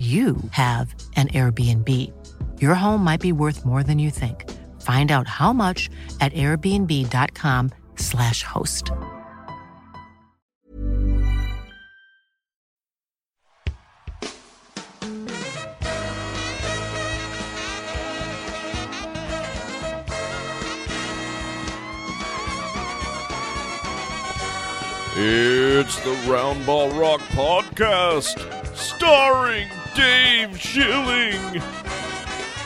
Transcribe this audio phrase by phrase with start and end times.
[0.00, 1.86] you have an Airbnb.
[2.58, 4.50] Your home might be worth more than you think.
[4.80, 5.90] Find out how much
[6.22, 8.90] at airbnb.com/slash host.
[25.22, 28.38] It's the Roundball Rock Podcast,
[28.74, 31.60] starring Dave Schilling,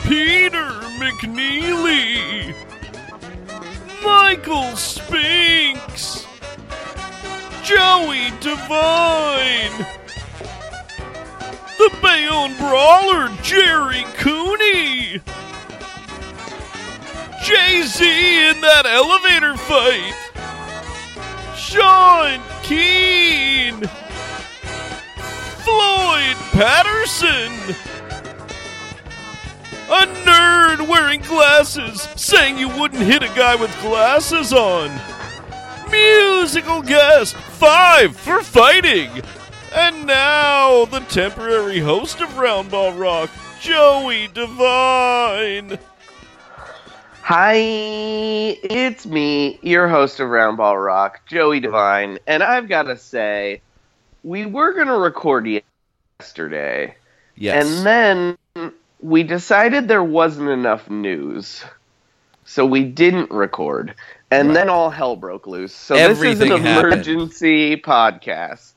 [0.02, 2.54] Peter McNeeley,
[4.04, 6.26] Michael Spinks,
[7.62, 9.86] Joey Devine,
[11.78, 15.20] the Bayonne Brawler Gerry Cooney,
[17.42, 20.14] Jay Z in that elevator fight.
[21.56, 23.82] Sean Keane,
[25.64, 27.52] Floyd Patterson,
[29.88, 34.90] a nerd wearing glasses saying you wouldn't hit a guy with glasses on,
[35.90, 39.10] musical guest five for fighting,
[39.74, 43.30] and now the temporary host of Roundball Rock,
[43.60, 45.78] Joey Devine.
[47.22, 53.62] Hi, it's me, your host of Roundball Rock, Joey Devine, and I've got to say,
[54.24, 55.46] we were going to record
[56.20, 56.96] yesterday,
[57.36, 57.64] Yes.
[57.66, 61.62] and then we decided there wasn't enough news,
[62.44, 63.94] so we didn't record,
[64.30, 64.54] and Right.
[64.54, 65.74] then all hell broke loose.
[65.74, 66.92] So Everything this is an happened.
[66.94, 68.72] emergency podcast.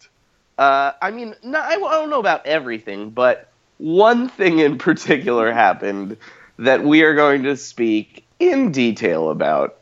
[0.58, 3.48] Uh, I mean, no, I don't know about everything, but
[3.78, 6.18] one thing in particular happened
[6.60, 9.78] that we are going to speak in detail about.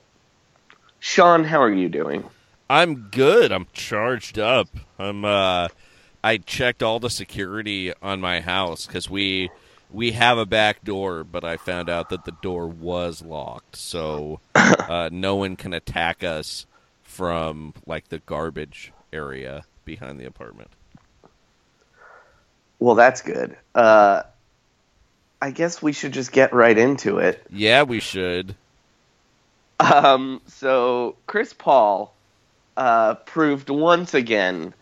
[0.99, 2.23] Sean, how are you doing?
[2.69, 3.51] I'm good.
[3.51, 4.67] I'm charged up.
[4.99, 5.69] I'm uh
[6.23, 9.51] I checked all the security on my house cuz we
[9.91, 13.75] we have a back door, but I found out that the door was locked.
[13.75, 16.65] So uh no one can attack us
[17.03, 20.69] from like the garbage area behind the apartment.
[22.79, 23.57] Well, that's good.
[23.73, 24.23] Uh,
[25.41, 27.45] I guess we should just get right into it.
[27.49, 28.55] Yeah, we should.
[29.79, 32.13] Um, so Chris Paul
[32.77, 34.73] uh, proved once again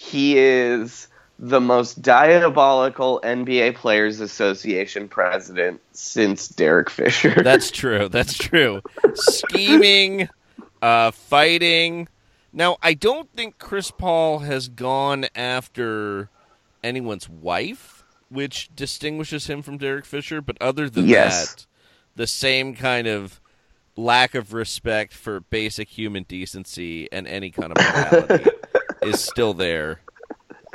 [0.00, 1.08] he is
[1.40, 7.34] the most diabolical NBA Players Association president since Derek Fisher.
[7.42, 8.08] That's true.
[8.08, 8.80] That's true.
[9.14, 10.28] Scheming,
[10.80, 12.06] uh, fighting.
[12.52, 16.28] Now, I don't think Chris Paul has gone after
[16.84, 20.40] anyone's wife, which distinguishes him from Derek Fisher.
[20.40, 21.54] But other than Yes.
[21.54, 21.66] that,
[22.14, 23.40] the same kind of
[23.96, 28.50] lack of respect for basic human decency and any kind of morality
[29.02, 30.00] is still there.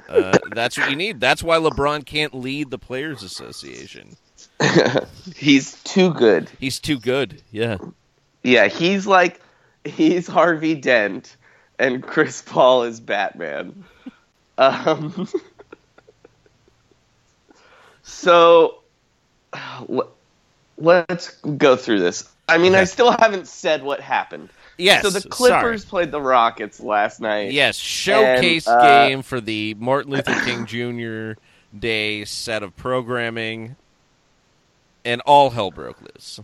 [0.10, 1.20] Uh, that's what you need.
[1.20, 4.16] That's why LeBron can't lead the Players Association.
[5.36, 6.50] He's too good.
[6.60, 7.42] He's too good.
[7.52, 7.78] Yeah.
[8.44, 9.40] Yeah, he's like
[9.86, 11.38] he's Harvey Dent,
[11.80, 13.86] and Chris Paul is Batman.
[14.58, 15.28] Um,
[18.04, 18.80] so
[20.78, 22.30] let's go through this.
[22.50, 24.50] I mean, I still haven't said what happened.
[24.78, 25.02] Yes.
[25.04, 25.30] So the sorry.
[25.32, 27.52] Clippers played the Rockets last night.
[27.52, 31.40] Yes, showcase And, uh, game for the Martin Luther King Jr.
[31.78, 33.76] day set of programming,
[35.06, 36.40] and all hell broke loose.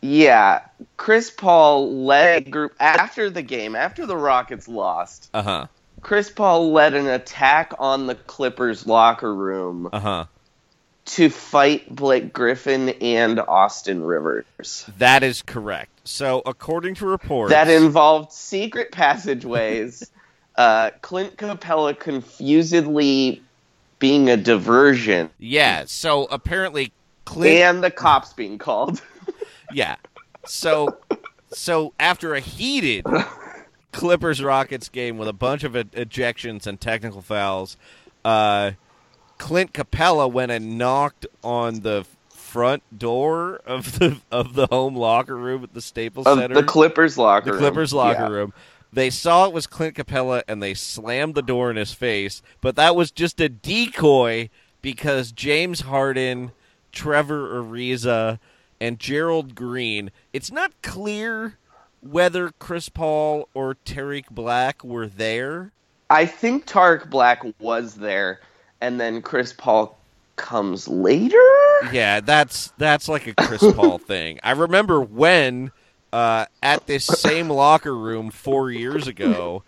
[0.00, 0.62] Yeah,
[0.96, 5.30] Chris Paul led a group after the game, after the Rockets lost.
[5.32, 5.66] Uh huh.
[6.00, 10.26] Chris Paul led an attack on the Clippers locker room Uh huh.
[11.04, 14.88] To fight Blake Griffin and Austin Rivers.
[14.98, 15.90] That is correct.
[16.04, 20.10] So, according to reports, That involved secret passageways,
[20.56, 23.42] uh, Clint Capela confusedly
[23.98, 25.84] being a diversion, yeah.
[25.86, 26.92] So apparently,
[27.24, 27.54] Clint.
[27.56, 29.00] and the cops being called.
[29.74, 29.96] Yeah.
[30.44, 30.98] So,
[31.50, 33.06] so after a heated
[33.92, 37.78] Clippers Rockets game with a bunch of ejections and technical fouls,
[38.24, 38.72] uh,
[39.42, 45.36] Clint Capela went and knocked on the front door of the of the home locker
[45.36, 46.54] room at the Staples of Center.
[46.54, 47.60] the Clippers locker the room.
[47.60, 48.28] Clippers locker Yeah.
[48.28, 48.52] room.
[48.92, 52.76] They saw it was Clint Capela and they slammed the door in his face, but
[52.76, 54.48] that was just a decoy
[54.80, 56.52] because James Harden,
[56.92, 58.38] Trevor Ariza,
[58.80, 60.12] and Gerald Green.
[60.32, 61.58] It's not clear
[62.00, 65.72] whether Chris Paul or Tarik Black were there.
[66.10, 68.38] I think Tarik Black was there,
[68.82, 69.96] and then Chris Paul
[70.36, 71.38] comes later.
[71.92, 74.40] Yeah, that's that's like a Chris Paul thing.
[74.42, 75.70] I remember when
[76.12, 79.62] uh, at this same locker room four years ago,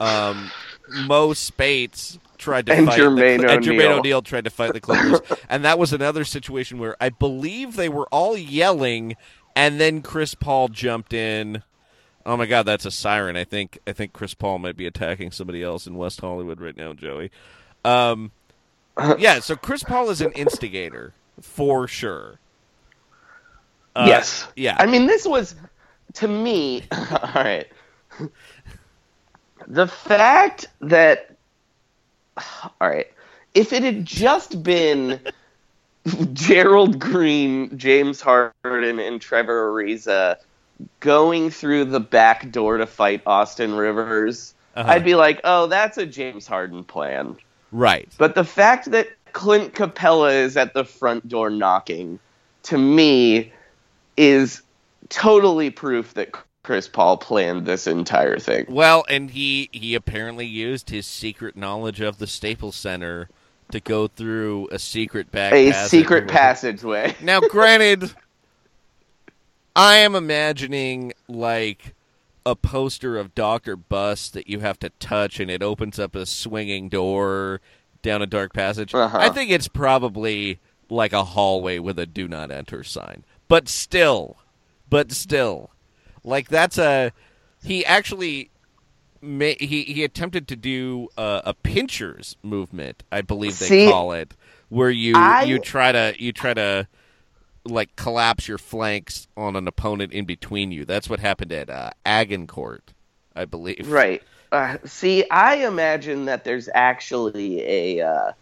[0.00, 0.50] um,
[0.88, 3.98] Mo Speights tried to And fight Jermaine the, and Jermaine O'Neal.
[3.98, 5.20] O'Neal tried to fight the Clippers,
[5.50, 9.16] and that was another situation where I believe they were all yelling,
[9.56, 11.64] and then Chris Paul jumped in.
[12.24, 13.36] Oh my God, that's a siren!
[13.36, 16.76] I think I think Chris Paul might be attacking somebody else in West Hollywood right
[16.76, 17.32] now, Joey.
[17.84, 18.30] Um,
[19.18, 22.38] yeah, so Chris Paul is an instigator for sure.
[23.94, 24.46] Uh, yes.
[24.56, 24.76] yeah.
[24.78, 25.54] I mean, this was
[26.14, 26.84] to me.
[26.92, 27.66] all right.
[29.66, 31.36] The fact that,
[32.36, 33.06] all right,
[33.54, 35.20] if it had just been
[36.32, 40.36] Gerald Green, James Harden, and Trevor Ariza
[41.00, 44.90] going through the back door to fight Austin Rivers, Uh-huh.
[44.90, 47.36] I'd be like, oh, that's a James Harden plan.
[47.72, 48.08] Right.
[48.18, 52.18] But the fact that Clint Capela is at the front door knocking,
[52.64, 53.52] to me,
[54.16, 54.62] is
[55.08, 56.32] totally proof that
[56.62, 58.66] Chris Paul planned this entire thing.
[58.68, 63.28] Well, and he he apparently used his secret knowledge of the Staples Center
[63.72, 67.14] to go through a secret back A passage secret passageway.
[67.22, 68.12] Now, granted,
[69.74, 71.94] I am imagining like
[72.50, 76.26] a poster of Doctor Buss that you have to touch, and it opens up a
[76.26, 77.60] swinging door
[78.02, 78.94] down a dark passage.
[78.94, 79.18] Uh-huh.
[79.18, 80.58] I think it's probably
[80.88, 84.38] like a hallway with a "Do Not Enter" sign, but still,
[84.88, 85.70] but still,
[86.24, 87.12] like that's a
[87.64, 88.50] he actually.
[89.22, 94.12] ma- He he attempted to do a, a pinchers movement, I believe they See, call
[94.12, 94.34] it,
[94.70, 96.88] where you I- you try to you try to
[97.64, 100.84] like collapse your flanks on an opponent in between you.
[100.84, 102.92] That's what happened at uh, Agincourt,
[103.36, 103.90] I believe.
[103.90, 104.22] Right.
[104.52, 107.62] Uh, see, I imagine that there's actually
[107.98, 108.06] a.
[108.06, 108.32] Uh,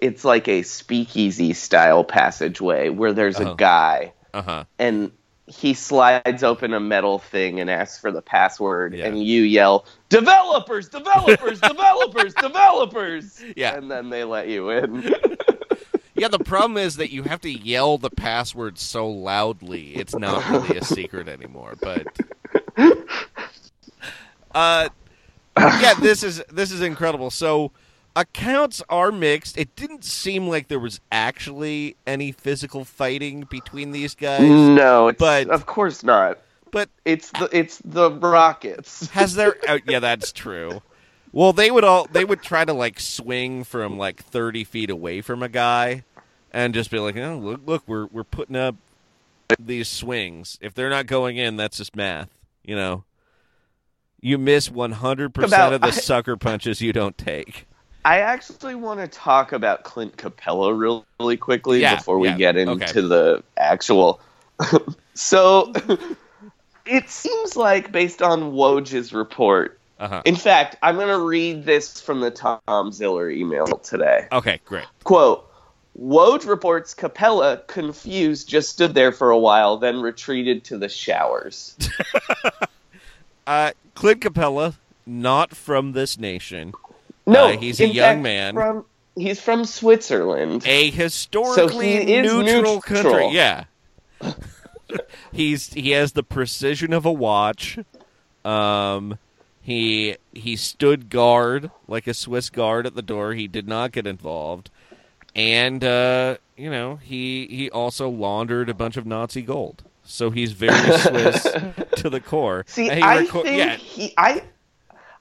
[0.00, 3.52] it's like a speakeasy style passageway where there's Uh-huh.
[3.52, 4.64] a guy Uh huh.
[4.78, 5.12] and
[5.46, 9.06] he slides open a metal thing and asks for the password, Yeah.
[9.06, 13.76] and you yell, "Developers, developers, developers, developers!" Yeah.
[13.76, 15.14] and then they let you in.
[16.14, 16.28] Yeah.
[16.28, 19.96] The problem is that you have to yell the password so loudly.
[19.96, 21.74] It's not really a secret anymore.
[21.80, 22.06] But.
[24.54, 24.88] Uh,
[25.58, 25.94] yeah.
[25.94, 27.30] This is this is incredible.
[27.30, 27.72] So.
[28.16, 29.58] Accounts are mixed.
[29.58, 34.40] It didn't seem like there was actually any physical fighting between these guys.
[34.40, 36.38] no, it's, But- of course not.
[36.70, 39.08] But It's the it's the Rockets.
[39.10, 39.56] Has there?
[39.68, 40.80] Oh, yeah, that's true.
[41.32, 45.20] Well, they would all they would try to like swing from like thirty feet away
[45.20, 46.04] from a guy,
[46.54, 48.76] and just be like, "Oh, look, look, we're we're putting up
[49.58, 50.56] these swings.
[50.62, 52.30] If they're not going in, that's just math,
[52.64, 53.04] you know."
[54.22, 57.66] You miss one hundred percent of the I- sucker punches you don't take.
[58.06, 62.36] I actually want to talk about Clint Capela real, really quickly Yeah, before we yeah,
[62.36, 63.00] get into okay.
[63.00, 64.20] the actual.
[65.14, 65.72] so,
[66.86, 69.78] it seems like based on Woj's report.
[69.98, 70.20] Uh-huh.
[70.26, 74.28] In fact, I'm going to read this from the Tom Ziller email today.
[74.32, 74.84] Okay, great.
[75.04, 75.50] Quote.
[76.00, 81.76] Woj reports Capela, confused, just stood there for a while, then retreated to the showers.
[83.46, 84.74] Uh, Clint Capela,
[85.04, 86.72] not from this nation,
[87.26, 88.54] No, Uh, he's a young fact, man.
[88.54, 88.84] From,
[89.14, 90.62] he's from Switzerland.
[90.66, 92.80] a historically So he is neutral, neutral.
[92.80, 93.28] country.
[93.32, 93.64] Yeah.
[95.32, 97.78] He's he has the precision of a watch.
[98.44, 99.18] Um
[99.60, 103.34] he he stood guard like a Swiss guard at the door.
[103.34, 104.70] He did not get involved.
[105.34, 109.84] And uh, you know he he also laundered a bunch of Nazi gold.
[110.02, 111.56] So he's very Swiss
[111.96, 112.66] to the core.
[112.66, 114.42] See, I reco- think yeah, he, I,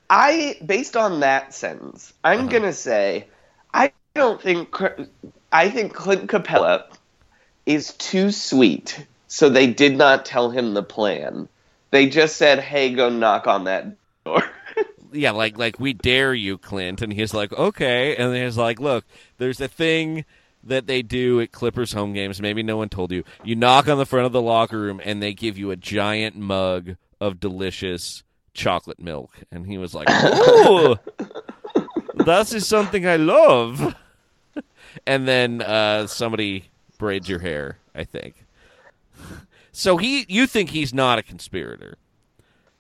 [0.10, 2.50] I, based on that sentence, I'm Uh-huh.
[2.50, 3.30] gonna say,
[3.74, 4.76] I don't think,
[5.52, 6.86] I think Clint Capela
[7.66, 11.50] is too sweet, so they did not tell him the plan.
[11.92, 13.88] They just said, "Hey, go knock on that
[14.26, 14.44] door."
[15.14, 19.06] yeah, like like we dare you, Clint, and he's like, okay, and he's like, look,
[19.38, 20.26] there's a thing
[20.64, 22.42] that they do at Clippers home games.
[22.42, 23.24] Maybe no one told you.
[23.44, 26.36] You knock on the front of the locker room, and they give you a giant
[26.36, 29.32] mug of delicious chocolate milk.
[29.52, 30.96] And he was like, ooh,
[32.16, 33.96] that is something I love.
[35.06, 37.78] and then uh, somebody braids your hair.
[37.96, 38.46] I think.
[39.72, 41.98] So he, you think he's not a conspirator?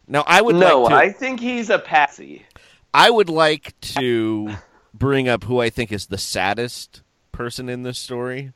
[0.07, 0.95] Now I would no, like to.
[0.95, 2.45] I think he's a patsy.
[2.93, 4.55] I would like to
[4.93, 8.51] bring up who I think is the saddest person in this story.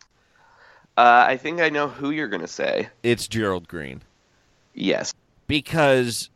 [0.96, 2.90] Uh, I think I know who you're gonna say.
[3.04, 4.02] It's Gerald Green.
[4.74, 5.14] Yes.
[5.48, 6.30] Because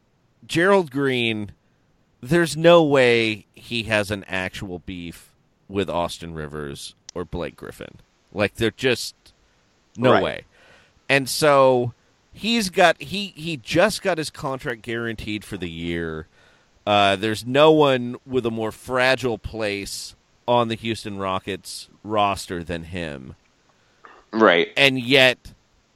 [0.45, 1.51] Gerald Green,
[2.21, 5.33] there's no way he has an actual beef
[5.67, 7.99] with Austin Rivers or Blake Griffin.
[8.33, 9.15] Like, they're just
[9.97, 10.23] no Right.
[10.23, 10.45] way.
[11.09, 11.93] And so
[12.33, 16.27] he's got he he just got his contract guaranteed for the year.
[16.85, 20.15] Uh, there's no one with a more fragile place
[20.47, 23.35] on the Houston Rockets roster than him.
[24.33, 24.69] Right.
[24.75, 25.53] And yet,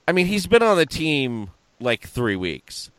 [0.07, 2.91] I mean, he's been on the team like three weeks,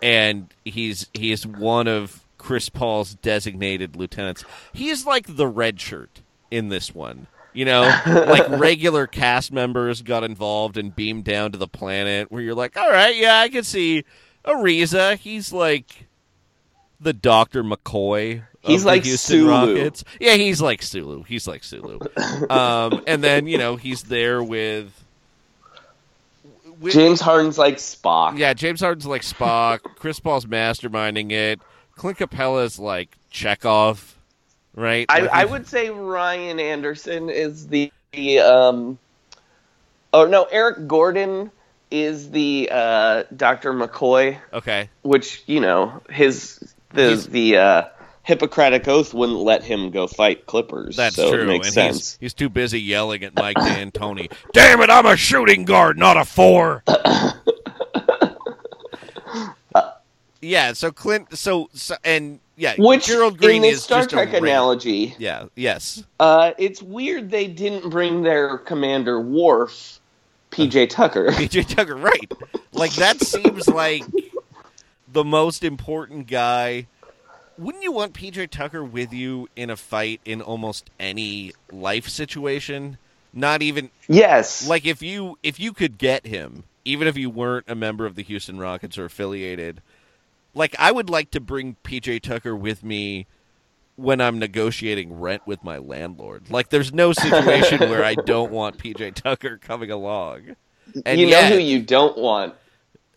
[0.00, 4.44] and he's he is one of Chris Paul's designated lieutenants.
[4.72, 7.26] He's like the red shirt in this one.
[7.56, 12.42] You know, like regular cast members got involved and beamed down to the planet where
[12.42, 14.04] you're like, all right, yeah, I can see
[14.44, 15.16] Ariza.
[15.16, 16.06] He's like
[17.00, 17.64] the Dr.
[17.64, 18.42] McCoy.
[18.60, 19.50] He's like Houston Sulu.
[19.50, 20.04] Rockets.
[20.20, 21.22] Yeah, he's like Sulu.
[21.22, 22.00] He's like Sulu.
[22.50, 24.92] um, and then, you know, he's there with.
[26.80, 28.36] with James Harden's like Spock.
[28.38, 29.80] yeah, James Harden's like Spock.
[29.96, 31.60] Chris Paul's masterminding it.
[31.94, 34.15] Clint Capela's like Chekhov,
[34.76, 35.06] right?
[35.08, 38.98] I, Like, I would say Ryan Anderson is the, the um
[40.12, 41.50] oh no Eric Gordon
[41.90, 43.72] is the uh, Dr.
[43.72, 44.90] McCoy, Okay.
[45.02, 47.82] which you know his the He's- the uh,
[48.24, 50.96] Hippocratic oath wouldn't let him go fight Clippers.
[50.96, 51.42] That's so true.
[51.42, 51.96] It makes and sense.
[52.14, 54.32] He's, he's too busy yelling at Mike D'Antoni.
[54.52, 56.82] Damn it, I'm a shooting guard, not a four.
[60.40, 64.12] yeah, so Clint so, so and yeah, Which Gerald Green in this is Star just
[64.12, 64.44] a Trek ring.
[64.44, 66.04] analogy, Yeah, yes.
[66.20, 70.00] uh, it's weird they didn't bring their commander Worf,
[70.50, 71.28] PJ Tucker.
[71.32, 72.30] PJ Tucker, right.
[72.72, 74.04] Like that seems like
[75.08, 76.88] the most important guy.
[77.58, 82.98] Wouldn't you want PJ Tucker with you in a fight in almost any life situation?
[83.32, 87.66] Not even yes, like if you if you could get him, even if you weren't
[87.68, 89.82] a member of the Houston Rockets or affiliated.
[90.56, 93.26] Like I would like to bring PJ Tucker with me
[93.96, 96.50] when I'm negotiating rent with my landlord.
[96.50, 100.56] Like there's no situation where I don't want PJ Tucker coming along.
[101.04, 102.54] And you know yet- who you don't want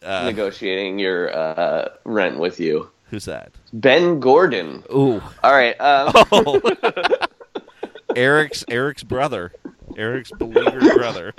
[0.04, 2.90] uh, negotiating your uh, rent with you.
[3.10, 3.52] Who's that?
[3.74, 4.84] Ben Gordon.
[4.94, 5.22] Ooh.
[5.44, 5.80] All right.
[5.82, 6.62] Um, Oh.
[8.16, 9.52] Eric's Eric's brother.
[9.98, 11.34] Eric's beleaguered brother.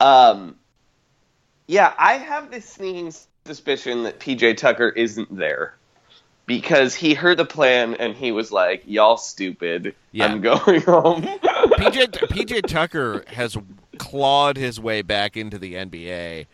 [0.00, 0.56] um,
[1.66, 3.12] yeah, I have this sneaking
[3.46, 5.74] suspicion that PJ Tucker isn't there
[6.46, 9.94] because he heard the plan and he was like, "Y'all stupid.
[10.12, 10.26] Yeah.
[10.26, 13.56] I'm going home." PJ PJ Tucker has
[13.98, 16.46] clawed his way back into the NBA,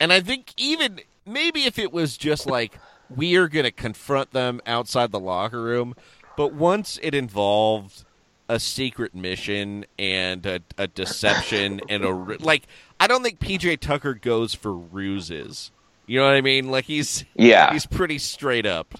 [0.00, 2.78] and I think even maybe if it was just like
[3.14, 5.94] we are going to confront them outside the locker room,
[6.36, 8.04] but once it involved
[8.48, 12.64] a secret mission and a, a deception and a like,
[12.98, 15.70] I don't think PJ Tucker goes for ruses.
[16.06, 16.70] You know what I mean?
[16.70, 17.72] Like he's yeah.
[17.72, 18.94] he's pretty straight up.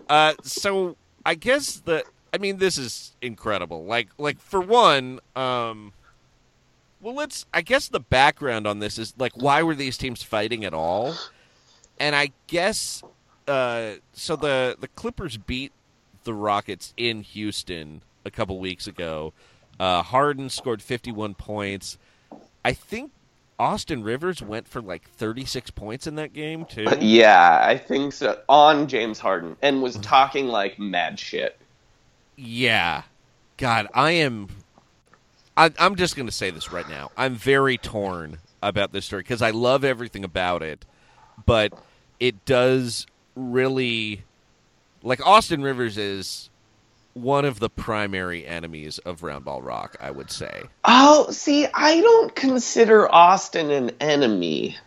[0.10, 3.86] uh, so I guess the I mean this is incredible.
[3.86, 5.94] Like like for one, um,
[7.02, 10.66] well let's I guess the background on this is like why were these teams fighting
[10.66, 11.16] at all?
[12.00, 13.04] And I guess
[13.48, 15.72] uh, so the the Clippers beat
[16.24, 19.34] the Rockets in Houston a couple weeks ago.
[19.80, 21.98] Uh, Harden scored 51 points.
[22.66, 23.12] I think
[23.60, 26.86] Austin Rivers went for like 36 points in that game too.
[26.88, 28.39] Uh, yeah, I think so.
[28.48, 30.04] On James Harden and was mm-hmm.
[30.04, 31.60] talking like mad shit.
[32.38, 33.04] Yeah.
[33.58, 34.48] God, I am.
[35.58, 37.12] I, I'm just going to say this right now.
[37.18, 40.86] I'm very torn about this story because I love everything about it,
[41.46, 41.74] but
[42.22, 44.24] it does really.
[45.04, 46.50] Like, Austin Rivers is
[47.13, 50.63] one of the primary enemies of Roundball Rock, I would say.
[50.86, 54.78] Oh, see, I don't consider Austin an enemy.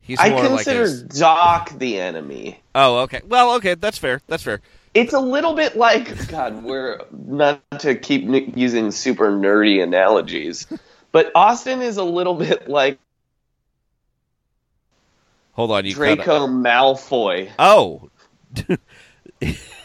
[0.00, 2.60] He's I consider like a, Doc the enemy.
[2.74, 3.20] Oh, okay.
[3.26, 4.22] Well, okay, that's fair.
[4.26, 4.60] That's fair.
[4.94, 6.62] It's a little bit like God.
[6.62, 10.66] We're not to keep using super nerdy analogies,
[11.12, 12.98] but Austin is a little bit like
[15.52, 17.50] Hold on, you Draco Malfoy.
[17.58, 18.08] Oh.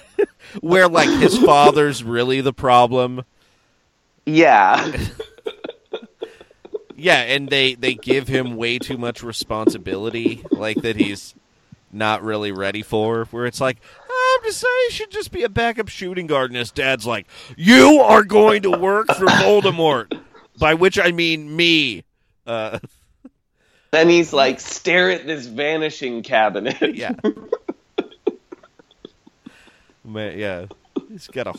[0.62, 3.24] Where like his father's really the problem.
[4.26, 4.92] Yeah,
[7.04, 11.36] Yeah, and they they give him way too much responsibility, like that he's
[11.92, 13.26] not really ready for.
[13.26, 16.58] Where it's like, I'm just saying, he should just be a backup shooting guard, and
[16.58, 20.18] his dad's like, "You are going to work for Voldemort,"
[20.58, 22.06] by which I mean me.
[22.48, 22.80] Uh,
[23.92, 26.96] then he's like, stare at this vanishing cabinet.
[26.96, 27.16] yeah,
[30.06, 30.66] yeah,
[31.10, 31.54] he's got a,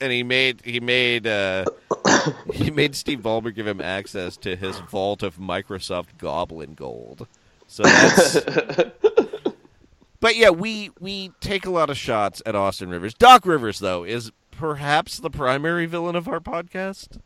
[0.00, 1.64] and he made he made uh,
[2.52, 7.26] he made Steve Ballmer give him access to his vault of Microsoft Goblin Gold.
[7.66, 8.40] So that's.
[10.20, 13.14] but yeah, we we take a lot of shots at Austin Rivers.
[13.14, 17.20] Doc Rivers, though, is perhaps the primary villain of our podcast.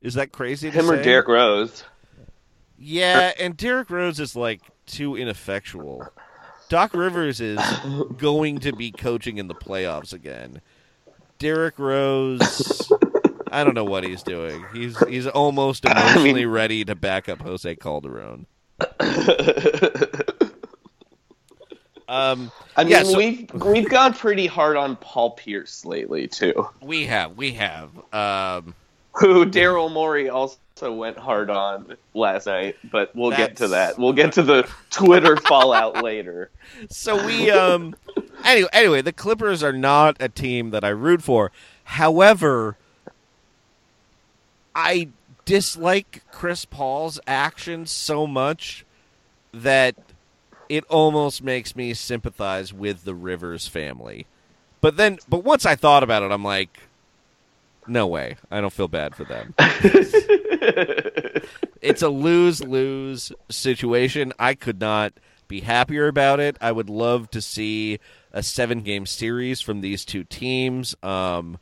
[0.00, 0.70] Is that crazy?
[0.70, 1.04] To Him or say?
[1.04, 1.84] Derrick Rose.
[2.78, 6.08] Yeah, and Derrick Rose is like too ineffectual.
[6.70, 7.60] Doc Rivers is
[8.16, 10.62] going to be coaching in the playoffs again.
[11.38, 12.90] Derrick Rose,
[13.50, 14.64] I don't know what he's doing.
[14.72, 18.46] He's he's almost emotionally ready to back up Jose Calderon.
[22.08, 26.66] Um, I mean, Yeah, so- we've we've gone pretty hard on Paul Pierce lately too.
[26.82, 28.74] we have we have um,
[29.14, 30.58] Who Daryl Morey also
[30.94, 33.98] went hard on last night, but we'll get to that.
[33.98, 36.50] We'll get to the Twitter fallout later.
[36.88, 37.94] so we um
[38.44, 41.50] anyway anyway the clippers are not a team that i root for
[41.84, 42.76] however
[44.74, 45.08] i
[45.44, 48.84] dislike chris paul's actions so much
[49.52, 49.94] that
[50.68, 54.26] it almost makes me sympathize with the rivers family
[54.80, 56.80] but then but once i thought about it i'm like
[57.86, 59.54] no way i don't feel bad for them
[61.80, 64.32] it's a lose lose situation.
[64.38, 65.12] I could not
[65.48, 66.56] be happier about it.
[66.60, 67.98] I would love to see
[68.32, 70.94] a seven game series from these two teams.
[71.02, 71.58] Um,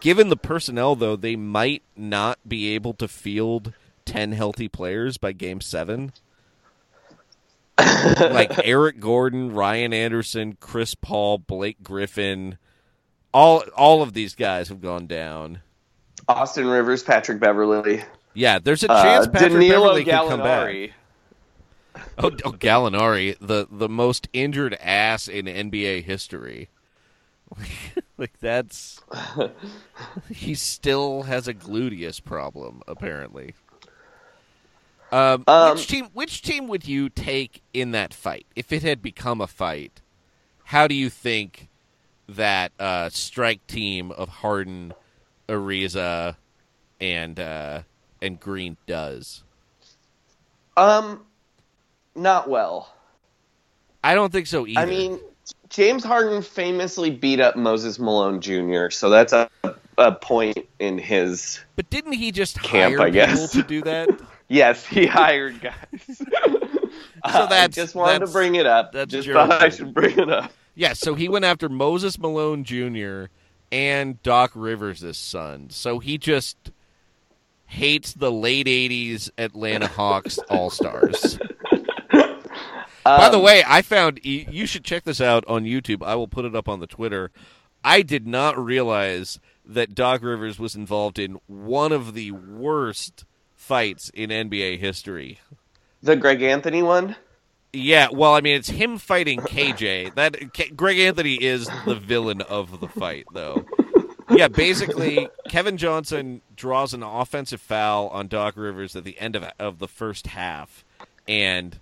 [0.00, 3.72] given the personnel, though, they might not be able to field
[4.04, 6.12] 10 healthy players by game seven.
[7.78, 12.58] like Eric Gordon, Ryan Anderson, Chris Paul, Blake Griffin.
[13.32, 15.60] All all of these guys have gone down.
[16.28, 20.92] Austin Rivers, Patrick Beverley, Yeah, there's a uh, chance Patrick Danilo Beverley could come back.
[22.18, 26.68] Oh, oh, Gallinari, the the most injured ass in NBA history.
[28.18, 29.00] like that's
[30.30, 33.54] he still has a gluteus problem apparently.
[35.10, 36.08] Um, Um, which team?
[36.12, 40.00] Which team would you take in that fight if it had become a fight?
[40.64, 41.69] How do you think
[42.36, 44.92] that uh, strike team of Harden,
[45.48, 46.36] Ariza,
[47.00, 47.82] and uh,
[48.22, 49.42] and Green does?
[50.76, 51.24] Um,
[52.14, 52.92] not well.
[54.02, 54.80] I don't think so either.
[54.80, 55.20] I mean,
[55.68, 59.50] James Harden famously beat up Moses Malone Jr., so that's a,
[59.98, 61.60] a point in his.
[61.76, 63.52] But didn't he just Camp, hire I guess.
[63.52, 64.08] people to do that?
[64.52, 65.76] Yes, he hired guys.
[66.08, 66.24] so
[67.22, 68.90] I that's- just wanted to bring it up.
[68.90, 70.50] that's just thought I should bring it up.
[70.74, 73.24] Yeah, so he went after Moses Malone Jr.
[73.72, 75.70] and Doc Rivers' son.
[75.70, 76.56] So he just
[77.66, 81.38] hates the late 80s Atlanta Hawks All Stars.
[83.04, 86.02] By the Um, way, I found you should check this out on YouTube.
[86.04, 87.30] I will put it up on the Twitter.
[87.82, 94.10] I did not realize that Doc Rivers was involved in one of the worst fights
[94.12, 95.38] in NBA history.
[96.02, 97.16] the Greg Anthony one.
[97.72, 100.14] Yeah, well, I mean, it's him fighting KJ.
[100.16, 103.64] That K- Greg Anthony is the villain of the fight, though.
[104.28, 109.44] Yeah, basically, Kevin Johnson draws an offensive foul on Doc Rivers at the end of
[109.58, 110.84] of the first half,
[111.28, 111.78] and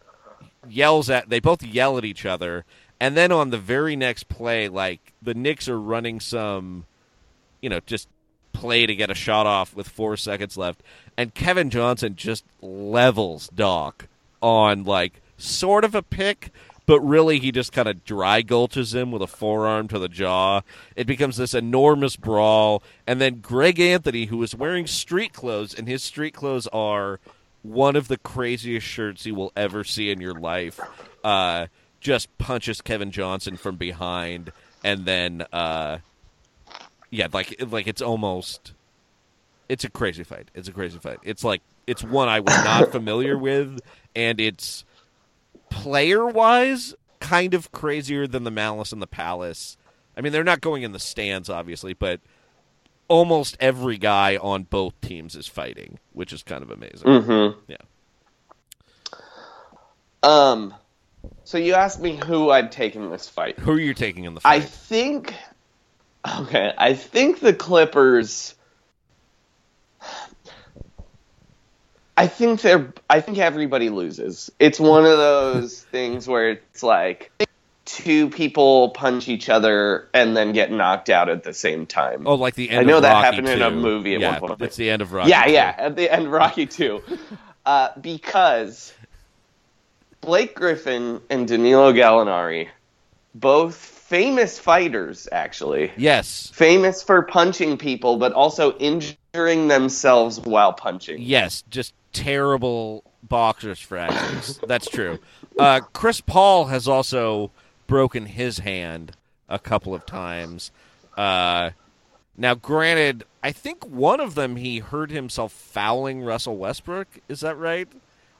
[0.68, 1.28] yells at.
[1.28, 2.64] They both yell at each other,
[3.00, 6.84] and then on the very next play, like the Knicks are running some,
[7.60, 8.08] you know, just
[8.52, 10.82] play to get a shot off with four seconds left,
[11.16, 14.06] and Kevin Johnson just levels Doc
[14.42, 16.50] on like sort of a pick,
[16.84, 20.60] but really he just kind of dry gulches him with a forearm to the jaw.
[20.96, 25.88] It becomes this enormous brawl, and then Greg Anthony, who is wearing street clothes, and
[25.88, 27.20] his street clothes are
[27.62, 30.80] one of the craziest shirts you will ever see in your life,
[31.24, 31.66] uh,
[32.00, 34.52] just punches Kevin Johnson from behind,
[34.84, 35.98] and then uh,
[37.10, 38.72] yeah, like like it's almost
[39.68, 40.50] it's a crazy fight.
[40.54, 41.18] It's a crazy fight.
[41.22, 43.80] It's like it's one I was not familiar with,
[44.14, 44.84] and it's
[45.70, 49.76] player wise kind of crazier than the Malice and the Palace.
[50.16, 52.20] I mean, they're not going in the stands, obviously, but
[53.08, 57.06] almost every guy on both teams is fighting, which is kind of amazing.
[57.06, 57.60] Mm-hmm.
[57.68, 57.76] Yeah.
[60.22, 60.74] Um,
[61.44, 63.58] so you asked me who I'd take in this fight.
[63.58, 64.56] Who are you taking in the fight?
[64.56, 65.34] I think.
[66.40, 68.54] Okay, I think the Clippers.
[72.18, 72.92] I think they're.
[73.08, 74.50] I think everybody loses.
[74.58, 77.30] It's one of those things where it's like
[77.84, 82.26] two people punch each other and then get knocked out at the same time.
[82.26, 82.80] oh, like the end.
[82.80, 84.62] I know that Rocky happened in a movie at yeah, one point.
[84.62, 85.30] It's the end of Rocky.
[85.30, 85.52] yeah, 2.
[85.52, 87.02] yeah, at the end, of Rocky Two,
[87.66, 88.92] uh, because
[90.20, 92.68] Blake Griffin and Danilo Gallinari,
[93.34, 96.50] both famous fighters, actually Yes.
[96.52, 101.20] famous for punching people, but also injuring themselves while punching.
[101.20, 104.58] Yes, just terrible boxer's fractures.
[104.66, 105.18] That's true.
[105.58, 107.50] Uh, Chris Paul has also
[107.86, 109.12] broken his hand
[109.48, 110.70] a couple of times.
[111.16, 111.70] Uh,
[112.36, 117.08] now, granted, I think one of them he hurt himself fouling Russell Westbrook.
[117.28, 117.88] Is that right?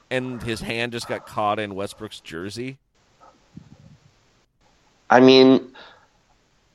[0.09, 2.77] And his hand just got caught in Westbrook's jersey.
[5.09, 5.71] I mean,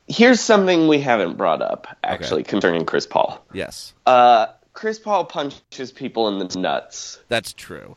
[0.09, 3.45] here's something we haven't brought up actually concerning Chris Paul.
[3.53, 7.21] Yes, Uh, Chris Paul punches people in the nuts.
[7.29, 7.97] that's true.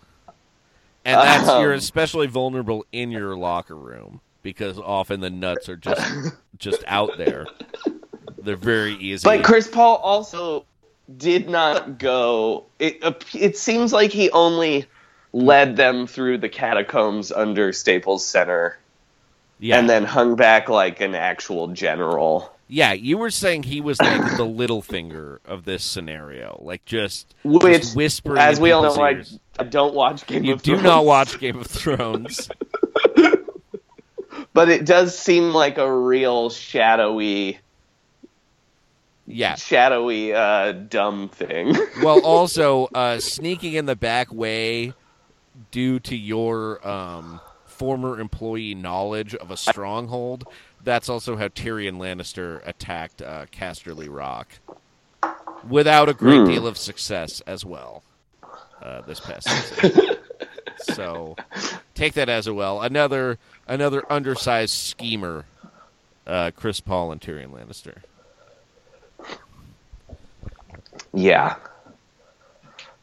[1.03, 5.75] And that's Um, you're especially vulnerable in your locker room because often the nuts are
[5.75, 7.47] just just out there.
[8.41, 9.23] They're very easy.
[9.23, 10.65] But Chris Paul also
[11.17, 12.65] did not go.
[12.79, 13.01] It
[13.33, 14.85] it seems like he only
[15.33, 18.77] led them through the catacombs under Staples Center
[19.59, 22.53] yeah, and then hung back like an actual general.
[22.69, 27.81] Yeah, you were saying he was like the Littlefinger of this scenario, like just, Which,
[27.81, 28.39] just whispering.
[28.39, 29.39] as we all know, I, ears.
[29.57, 32.49] I don't watch Game you of do not watch Game of Thrones.
[34.53, 37.59] but it does seem like a real shadowy,
[39.25, 39.55] yeah.
[39.55, 41.75] shadowy, uh, dumb thing.
[42.03, 44.93] Well, also uh, sneaking in the back way
[45.71, 50.45] due to your um, former employee knowledge of a stronghold.
[50.87, 54.47] That's also how Tyrion Lannister attacked uh, Casterly Rock,
[55.67, 56.45] without a great Hmm.
[56.45, 58.03] deal of success as well.
[58.81, 60.15] Uh, this past season.
[60.95, 61.35] so
[61.93, 62.81] take that as a well.
[62.81, 65.43] Another another undersized schemer,
[66.25, 67.97] uh, Chris Paul and Tyrion Lannister.
[71.13, 71.57] yeah.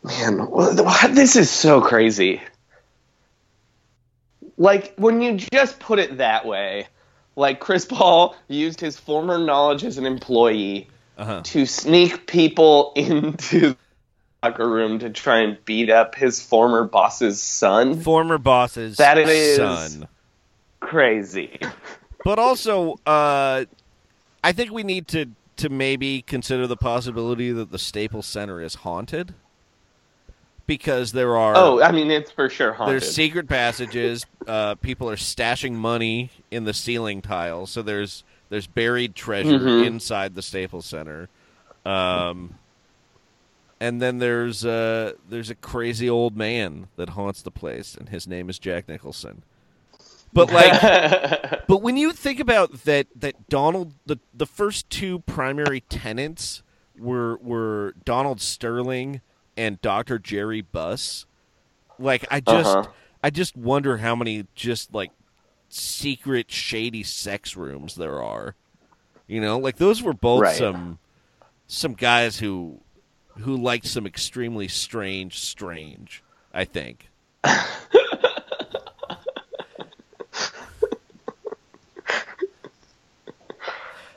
[0.03, 2.41] Man, what- this is so crazy.
[4.57, 6.87] Like, when you just put it that way,
[7.37, 11.41] like Chris Paul used his former knowledge as an employee Uh-huh.
[11.45, 13.77] to sneak people into the
[14.43, 18.01] locker room to try and beat up his former boss's son.
[18.01, 19.57] Former boss's That it is.
[19.57, 20.09] son.
[20.81, 21.59] Crazy.
[22.25, 23.65] But also, uh,
[24.43, 28.75] I think we need to to maybe consider the possibility that the Staples Center is
[28.77, 29.35] haunted
[30.67, 32.93] because there are Oh, I mean, it's for sure haunted.
[33.03, 34.25] there's secret passages.
[34.47, 39.87] Uh, people are stashing money in the ceiling tiles, so there's there's buried treasure Mhm.
[39.87, 41.31] inside the Staples Center.
[41.87, 42.57] Um,
[43.81, 48.27] and then there's uh, there's a crazy old man that haunts the place, and his
[48.29, 49.45] name is Jack Nicholson.
[50.33, 55.81] But like, but when you think about that, that Donald, the the first two primary
[55.89, 56.63] tenants
[56.99, 59.23] were were Donald Sterling
[59.57, 60.19] and Dr.
[60.19, 61.27] Jerry Buss.
[61.99, 62.91] Like, I just Uh-huh.
[63.23, 65.11] I just wonder how many just like
[65.69, 68.55] secret shady sex rooms there are.
[69.27, 70.57] You know, like those were both Right.
[70.57, 70.99] some
[71.67, 72.81] some guys who
[73.39, 77.09] who liked some extremely strange strange, I think.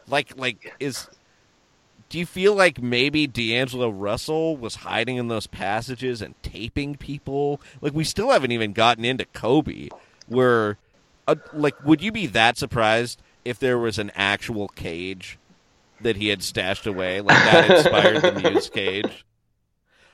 [0.08, 1.08] like like is
[2.10, 7.62] do you feel like maybe D'Angelo Russell was hiding in those passages and taping people?
[7.82, 9.90] Like we still haven't even gotten into Kobe.
[10.28, 10.78] Where,
[11.28, 15.38] uh, like, would you be that surprised if there was an actual cage
[16.02, 19.26] that he had stashed away, like that inspired the Muse cage?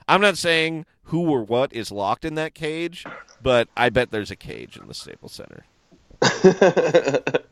[0.08, 3.06] I'm not saying who or what is locked in that cage,
[3.41, 5.65] but I bet there's a cage in the Staples Center.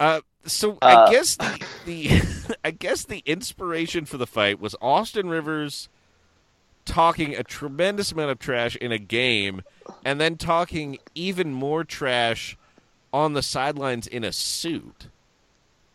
[0.00, 2.22] Uh, so I Uh, guess the, the
[2.64, 5.88] I guess the inspiration for the fight was Austin Rivers
[6.84, 9.62] talking a tremendous amount of trash in a game,
[10.04, 12.56] and then talking even more trash
[13.12, 15.08] on the sidelines in a suit.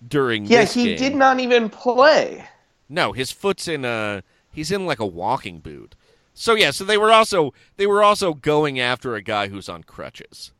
[0.06, 0.96] during Yeah, he game.
[0.96, 2.48] did not even play.
[2.90, 5.96] No, his foot's in a he's in like a walking boot.
[6.34, 9.84] So yeah, so they were also they were also going after a guy who's on
[9.84, 10.52] crutches,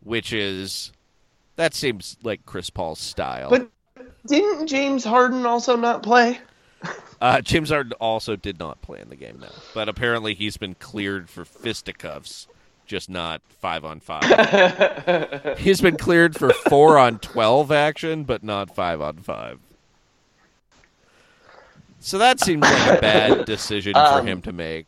[0.00, 0.92] which is
[1.58, 3.50] that seems like Chris Paul's style.
[3.50, 3.68] But
[4.26, 6.38] didn't James Harden also not play?
[7.20, 10.74] uh, James Harden also did not play in the game though, but apparently he's been
[10.76, 12.46] cleared for fisticuffs,
[12.86, 15.58] just not five on five.
[15.58, 19.58] he's been cleared for four on twelve action, but not five on five.
[22.00, 24.86] So that seems like a bad decision for Um, him to make.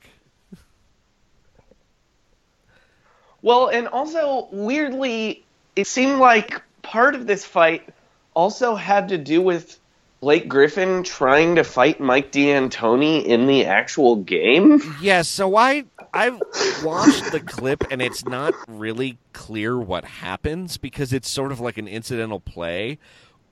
[3.42, 5.44] Well, and also weirdly,
[5.80, 7.88] it seemed like part of this fight
[8.34, 9.78] also had to do with
[10.20, 14.82] Blake Griffin trying to fight Mike D'Antoni in the actual game.
[15.00, 16.40] Yeah, so I I've
[16.84, 21.78] watched the clip and it's not really clear what happens because it's sort of like
[21.78, 22.98] an incidental play.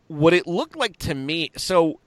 [0.09, 2.01] What it looked like to me, so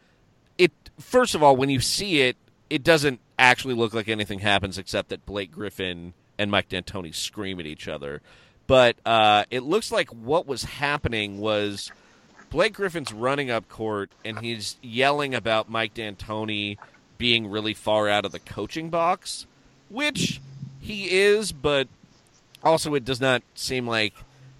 [0.60, 2.38] it first of all, when you see it,
[2.70, 7.60] it doesn't actually look like anything happens except that Blake Griffin and Mike D'Antoni scream
[7.60, 8.22] at each other.
[8.72, 11.92] But uh, it looks like what was happening was
[12.52, 16.78] Blake Griffin's running up court and he's yelling about Mike D'Antoni
[17.18, 19.46] being really far out of the coaching box,
[19.90, 20.40] which
[20.80, 21.90] he is, but
[22.64, 24.14] also it does not seem like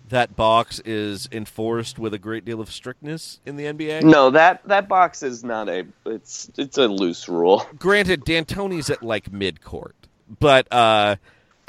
[0.10, 4.04] that box is enforced with a great deal of strictness in the NBA.
[4.04, 7.66] No, that that box is not a it's it's a loose rule.
[7.80, 9.96] Granted, D'Antoni's at like mid court,
[10.38, 11.16] but uh,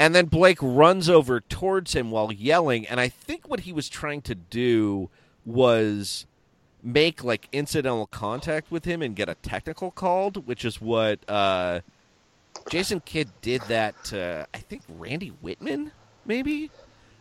[0.02, 3.88] and then Blake runs over towards him while yelling, and I think what he was
[3.88, 5.10] trying to do
[5.46, 6.26] was
[6.82, 11.82] make like incidental contact with him and get a technical called, which is what uh,
[12.68, 15.92] Jason Kidd did that to I think Randy Wittman,
[16.26, 16.72] maybe.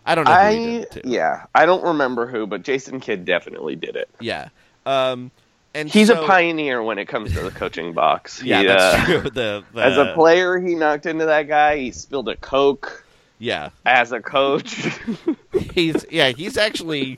[0.04, 0.32] I don't know.
[0.32, 1.02] I did it to.
[1.06, 4.10] yeah, I don't remember who, but Jason Kidd definitely did it.
[4.20, 4.50] yeah.
[4.88, 5.30] Um,
[5.74, 8.42] and He's so- a pioneer when it comes to the coaching box.
[8.44, 9.22] Yeah, He, that's uh, true.
[9.32, 11.78] The, the As a player, he knocked into that guy.
[11.78, 13.06] He spilled a coke.
[13.40, 13.70] yeah.
[13.86, 14.88] As a coach,
[15.74, 17.18] he's yeah he's actually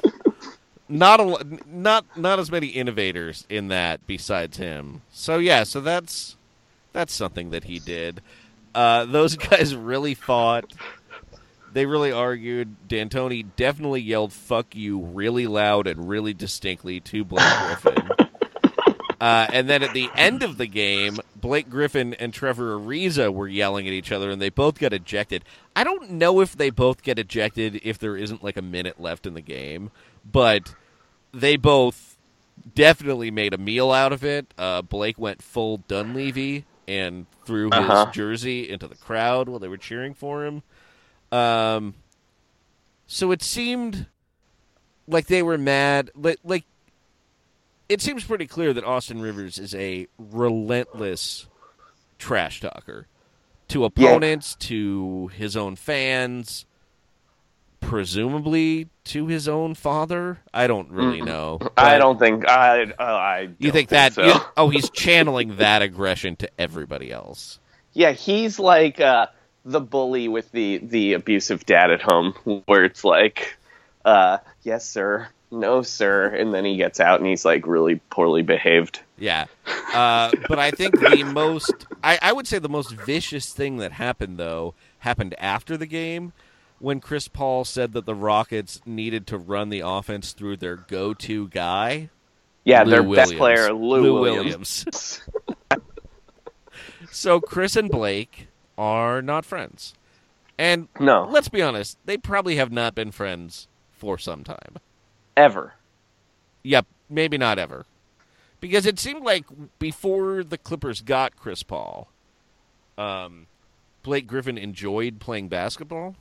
[0.89, 6.35] not a not not as many innovators in that besides him so yeah so that's
[6.91, 8.21] that's something that he did
[8.75, 10.71] uh, those guys really fought
[11.71, 17.43] they really argued D'Antoni definitely yelled "fuck you" really loud and really distinctly to Blake
[17.81, 18.09] Griffin.
[19.23, 23.47] Uh, and then at the end of the game, Blake Griffin and Trevor Ariza were
[23.47, 25.45] yelling at each other, and they both got ejected.
[25.77, 29.25] I don't know if they both get ejected if there isn't like a minute left
[29.25, 29.91] in the game,
[30.29, 30.75] but
[31.33, 32.17] they both
[32.75, 34.53] definitely made a meal out of it.
[34.57, 38.11] Uh, Blake went full Dunleavy and threw his Uh-huh.
[38.11, 40.63] jersey into the crowd while they were cheering for him.
[41.31, 41.93] Um,
[43.07, 44.07] so it seemed
[45.07, 46.11] like they were mad.
[46.13, 46.65] Like, like
[47.93, 51.47] it seems pretty clear that Austin Rivers is a relentless
[52.17, 53.07] trash talker
[53.69, 56.65] to opponents, to his own fans,
[57.79, 60.39] presumably to his own father.
[60.53, 61.59] I don't really know.
[61.77, 62.83] I don't think I.
[62.83, 64.13] Uh, I You don't think that?
[64.13, 64.23] so.
[64.25, 67.59] you- oh, he's channeling that aggression to everybody else.
[67.93, 69.27] Yeah, he's like uh,
[69.65, 72.33] the bully with the the abusive dad at home,
[72.65, 73.55] where it's like,
[74.03, 78.41] uh, "Yes, sir," "No, sir," and then he gets out and he's like really poorly
[78.41, 78.99] behaved.
[79.17, 79.45] Yeah.
[79.93, 83.93] Uh, but I think the most, I, I would say the most vicious thing that
[83.93, 86.33] happened, though, happened after the game
[86.79, 91.13] when Chris Paul said that the Rockets needed to run the offense through their go
[91.13, 92.09] to guy.
[92.65, 93.29] Yeah, Lou their Williams.
[93.29, 95.21] best player, Lou, Lou Williams.
[97.11, 99.93] So Chris and Blake are not friends.
[100.57, 104.77] And No, let's be honest, they probably have not been friends for some time.
[105.35, 105.73] Ever.
[106.63, 107.85] Yep, maybe not ever.
[108.59, 109.45] Because it seemed like
[109.79, 112.09] before the Clippers got Chris Paul,
[112.97, 113.47] um,
[114.03, 116.15] Blake Griffin enjoyed playing basketball.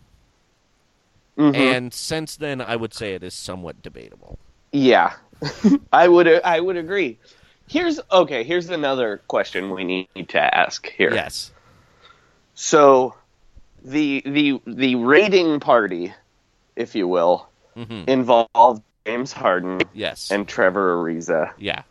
[1.39, 1.55] Mhm.
[1.55, 4.39] And since then, I would say it is somewhat debatable.
[4.73, 5.15] Yeah,
[5.93, 7.19] I would I would agree.
[7.69, 8.45] Here's okay.
[8.45, 11.13] Here's another question we need to ask here.
[11.13, 11.53] Yes.
[12.55, 13.15] So,
[13.83, 16.13] the the the raiding party,
[16.77, 20.31] if you will, hmm involved James Harden Yes.
[20.31, 21.83] and Trevor Ariza yeah.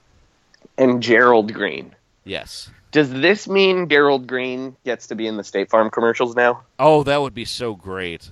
[0.77, 1.93] and Gerald Green.
[2.23, 2.69] Yes.
[2.91, 6.63] Does this mean Gerald Green gets to be in the State Farm commercials now?
[6.77, 8.31] Oh, that would be so great.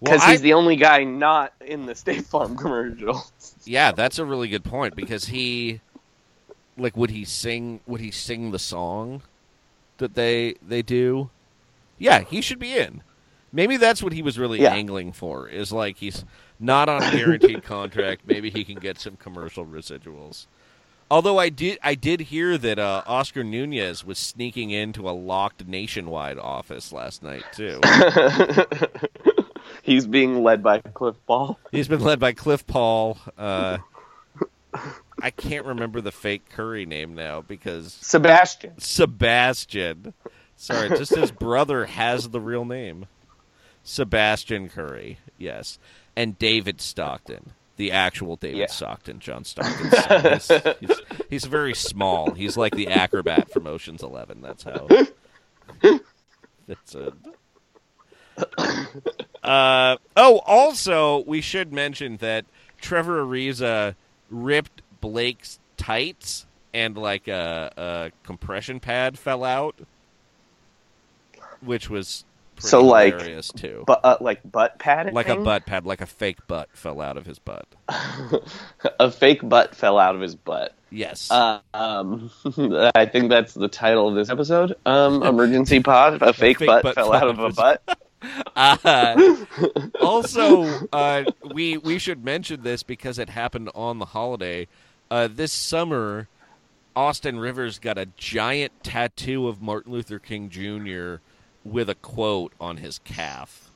[0.00, 3.22] Well, Because I- he's the only guy not in the State Farm commercial.
[3.64, 5.80] Yeah, that's a really good point because he
[6.78, 9.22] like would he sing would he sing the song
[9.98, 11.28] that they they do?
[11.98, 13.02] Yeah, he should be in.
[13.52, 14.72] Maybe that's what he was really Yeah.
[14.72, 16.24] angling for is like he's
[16.60, 18.22] not on a guaranteed contract.
[18.26, 20.46] Maybe he can get some commercial residuals.
[21.10, 25.66] Although I did, I did hear that uh, Oscar Nunez was sneaking into a locked
[25.66, 27.80] nationwide office last night too.
[29.82, 31.58] He's being led by Cliff Ball.
[31.72, 33.18] He's been led by Cliff Paul.
[33.36, 33.78] Uh,
[35.20, 38.78] I can't remember the fake Curry name now because Sebastian.
[38.78, 40.14] Sebastian.
[40.56, 43.06] Sorry, just his brother has the real name.
[43.82, 45.78] Sebastian Curry, yes.
[46.20, 48.66] And David Stockton, the actual David Yeah.
[48.66, 49.90] Stockton, John Stockton.
[50.34, 50.48] He's,
[50.80, 52.32] he's, he's very small.
[52.32, 54.42] He's like the acrobat from Ocean's Eleven.
[54.42, 54.86] That's how.
[56.68, 57.14] That's it.
[59.42, 62.44] Uh, oh, also, we should mention that
[62.80, 63.94] Trevor Ariza
[64.30, 69.74] ripped Blake's tights and like a, a compression pad fell out,
[71.62, 72.24] which was
[72.60, 73.84] So, like, hilarious too.
[73.86, 75.14] But uh, like butt padding.
[75.14, 77.66] like a butt pad, like a fake butt fell out of his butt.
[79.00, 80.74] a fake butt fell out of his butt.
[80.90, 81.30] Yes.
[81.30, 82.30] Uh, um,
[82.94, 84.76] I think that's the title of this episode.
[84.84, 86.20] Um, emergency pod.
[86.22, 87.98] A fake, fake butt, butt fell out of a butt.
[88.54, 89.36] Uh,
[90.00, 94.66] also, uh, we we should mention this because it happened on the holiday.
[95.10, 96.28] Uh, this summer,
[96.94, 101.16] Austin Rivers got a giant tattoo of Martin Luther King Jr.
[101.64, 103.70] with a quote on his calf.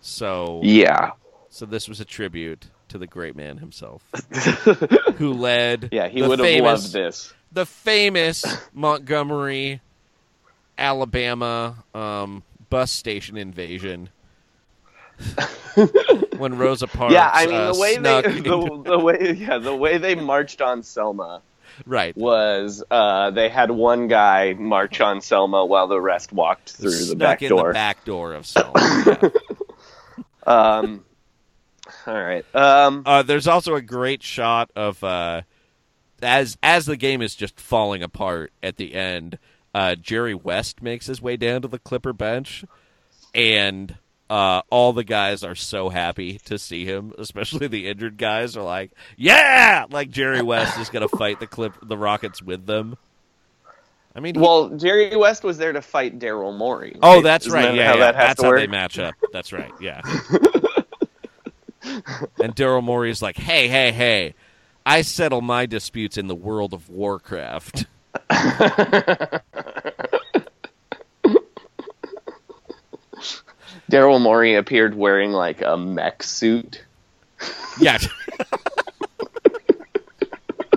[0.00, 1.12] So, Yeah,
[1.50, 4.02] so this was a tribute to the great man himself,
[5.16, 5.88] who led.
[5.92, 6.08] yeah.
[6.08, 7.32] He would have loved this.
[7.52, 9.80] the famous Montgomery,
[10.78, 14.08] Alabama um, bus station invasion.
[16.38, 19.32] when Rosa Parks, yeah, I mean uh, the way snuck they into- the, the way
[19.32, 21.42] yeah the way they marched on Selma
[21.86, 27.04] right, was uh, they had one guy march on Selma while the rest walked through
[27.06, 27.68] the back in door.
[27.68, 28.72] the back door of Selma.
[29.06, 29.28] yeah.
[30.46, 31.04] Um,
[32.06, 32.44] all right.
[32.54, 35.42] Um, Uh, there's also a great shot of uh,
[36.22, 39.38] as as the game is just falling apart at the end.
[39.74, 42.64] Uh, Jerry West makes his way down to the Clipper bench,
[43.34, 43.96] and
[44.30, 47.12] uh, all the guys are so happy to see him.
[47.18, 51.46] Especially the injured guys are like, "Yeah!" Like Jerry West is going to fight the
[51.46, 52.96] clip the Rockets with them.
[54.14, 56.96] I mean, he- well, Jerry West was there to fight Daryl Morey.
[57.02, 57.62] oh, that's Isn't right.
[57.66, 58.00] that Yeah, how yeah.
[58.00, 58.58] that has that's how work?
[58.60, 59.14] they match up.
[59.32, 59.72] That's right.
[59.80, 60.00] Yeah.
[62.42, 64.34] and Daryl Morey is like, "Hey, hey, hey!
[64.84, 67.86] I settle my disputes in the world of Warcraft."
[73.90, 76.82] Daryl Morey appeared wearing like a mech suit.
[77.80, 77.98] Yeah.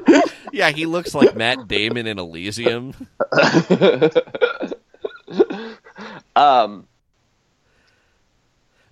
[0.51, 2.93] yeah, he looks like Matt Damon in Elysium.
[6.35, 6.87] Um,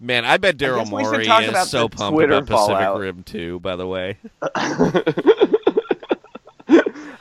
[0.02, 2.78] Man, I bet Daryl guess we Morey is about so the pumped Twitter about Pacific
[2.78, 3.00] fallout.
[3.00, 4.18] Rim 2, by the way.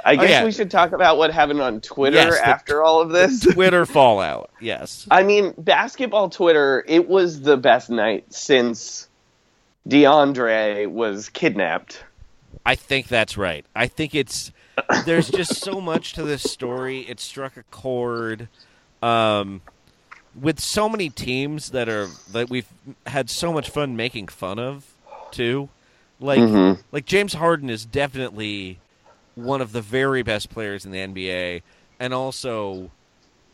[0.09, 0.45] I guess Oh, yeah.
[0.45, 3.41] we should talk about what happened on Twitter Yes, the- after all of this.
[3.55, 4.51] Twitter fallout.
[4.61, 5.07] Yes.
[5.11, 9.09] I mean, basketball Twitter, it was the best night since
[9.89, 12.05] DeAndre was kidnapped.
[12.65, 13.65] I think that's right.
[13.75, 14.53] I think it's
[15.07, 17.01] there's just so much to this story.
[17.01, 18.49] It struck a chord
[19.03, 19.61] um,
[20.41, 22.69] with so many teams that are that we've
[23.07, 24.85] had so much fun making fun of
[25.31, 25.69] too.
[26.21, 26.79] Like Mhm.
[26.93, 28.79] like James Harden is definitely
[29.45, 31.63] one of the very best players in the NBA
[32.01, 32.91] and also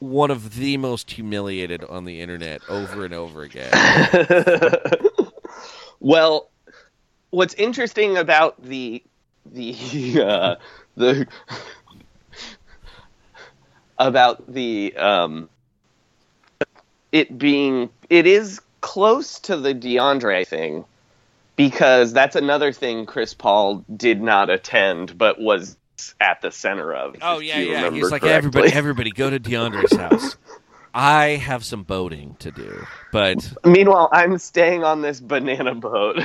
[0.01, 3.73] one of the most humiliated on the internet over and over again.
[6.05, 6.51] Well,
[7.31, 9.03] what's interesting about the
[9.47, 9.75] the
[10.23, 10.57] uh,
[10.97, 11.27] the
[13.99, 15.49] about the um,
[17.11, 20.85] it being it is close to the DeAndre thing
[21.57, 25.77] because that's another thing Chris Paul did not attend but was
[26.21, 27.17] at the center of.
[27.23, 27.91] Oh yeah, yeah.
[27.91, 28.31] He's like correctly.
[28.31, 30.37] everybody, everybody, go to DeAndre's house.
[30.95, 36.21] I have some boating to do, but Meanwhile, I'm staying on this banana boat.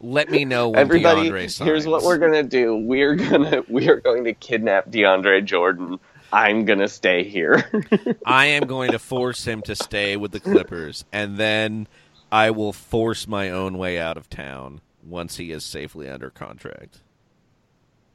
[0.00, 2.76] let me know when Everybody, here's what we're gonna do.
[2.76, 6.00] We're gonna we are going to kidnap DeAndre Jordan.
[6.32, 7.70] I'm gonna stay here.
[8.26, 11.86] I am going to force him to stay with the Clippers, and then
[12.32, 16.98] I will force my own way out of town once he is safely under contract.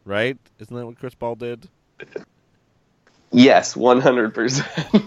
[0.05, 0.37] Right?
[0.59, 1.67] Isn't that what Chris Paul did?
[3.31, 4.33] yes, 100.
[4.33, 4.67] percent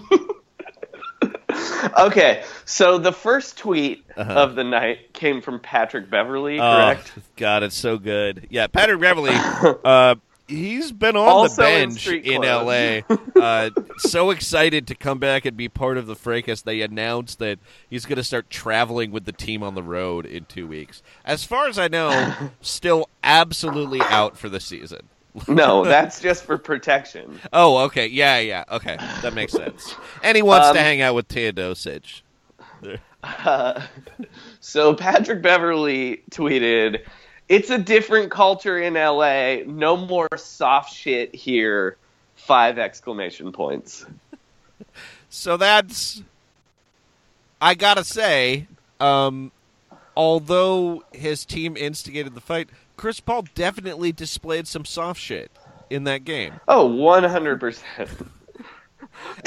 [1.99, 4.33] Okay, so the first tweet Uh-huh.
[4.33, 7.13] of the night came from Patrick Beverley, Oh, correct?
[7.37, 8.47] God, it's so good.
[8.51, 9.33] Yeah, Patrick Beverley.
[9.35, 10.17] uh,
[10.49, 12.43] he's been on Also the bench street in.
[12.43, 13.01] LA.
[13.39, 16.63] Uh, so excited to come back and be part of the fracas.
[16.63, 20.45] They announced that he's going to start traveling with the team on the road in
[20.47, 21.05] two weeks.
[21.25, 25.09] As far as I know, still absolutely out for the season.
[25.47, 27.39] No, that's just for protection.
[27.53, 28.09] Oh, okay.
[28.09, 28.65] Yeah, yeah.
[28.73, 28.97] Okay.
[29.23, 29.95] That makes sense.
[30.25, 32.23] And he wants to Um, hang out with Teodosic.
[34.61, 37.03] So Patrick Beverley tweeted,
[37.49, 39.65] "It's a different culture in LA.
[39.67, 41.97] No more soft shit here."
[42.37, 44.07] Five exclamation points.
[45.29, 46.23] So that's
[47.61, 48.67] I gotta say,
[49.01, 49.51] um,
[50.17, 55.51] although his team instigated the fight, Chris Paul definitely displayed some soft shit
[55.91, 56.55] in that game.
[56.69, 57.87] Oh, 100%.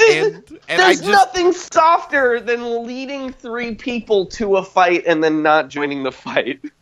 [0.00, 5.68] and There's just nothing softer than leading three people to a fight and then not
[5.68, 6.60] joining the fight.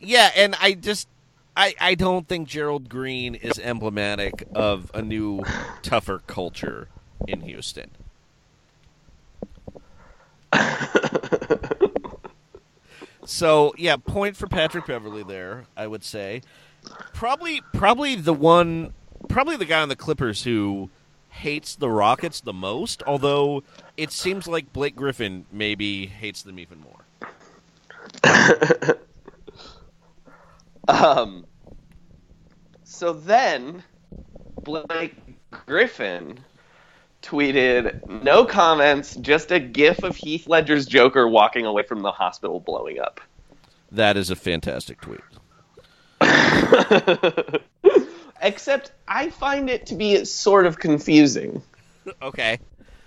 [0.00, 1.08] yeah, and I just
[1.56, 5.42] I, I don't think Gerald Green is emblematic of a new
[5.82, 6.88] tougher culture
[7.26, 7.90] in Houston.
[13.28, 15.66] So yeah, point for Patrick Beverley there.
[15.76, 16.40] I would say,
[17.12, 18.94] probably probably the one,
[19.28, 20.88] probably the guy on the Clippers who
[21.28, 23.02] hates the Rockets the most.
[23.06, 23.64] Although
[23.98, 27.04] it seems like Blake Griffin maybe hates them even more.
[30.88, 31.46] Um,
[32.82, 33.84] so then,
[34.62, 35.14] Blake
[35.66, 36.40] Griffin
[37.22, 42.58] tweeted, "No comments, just a GIF of Heath Ledger's Joker walking away from the hospital
[42.58, 43.20] blowing up."
[43.92, 45.20] That is a fantastic tweet.
[48.42, 51.62] Except, I find it to be sort of confusing.
[52.22, 52.58] Okay.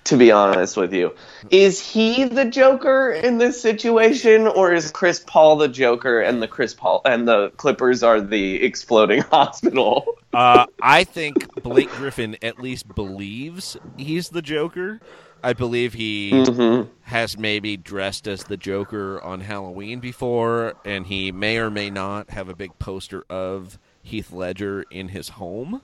[0.06, 1.14] To be honest with you,
[1.52, 6.48] is he the Joker in this situation, or is Chris Paul the Joker and the
[6.48, 10.06] Chris Paul and the Clippers are the exploding hospital?
[10.34, 15.00] Uh, I think Blake Griffin at least believes he's the Joker.
[15.44, 16.88] I believe he Mhm.
[17.04, 22.32] has maybe dressed as the Joker on Halloween before, and he may or may not
[22.32, 25.82] have a big poster of Heath Ledger in his home.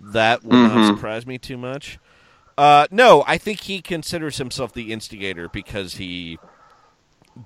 [0.00, 0.86] That will not Mhm.
[0.94, 1.98] surprise me too much.
[2.58, 6.40] Uh, no, I think he considers himself the instigator because he,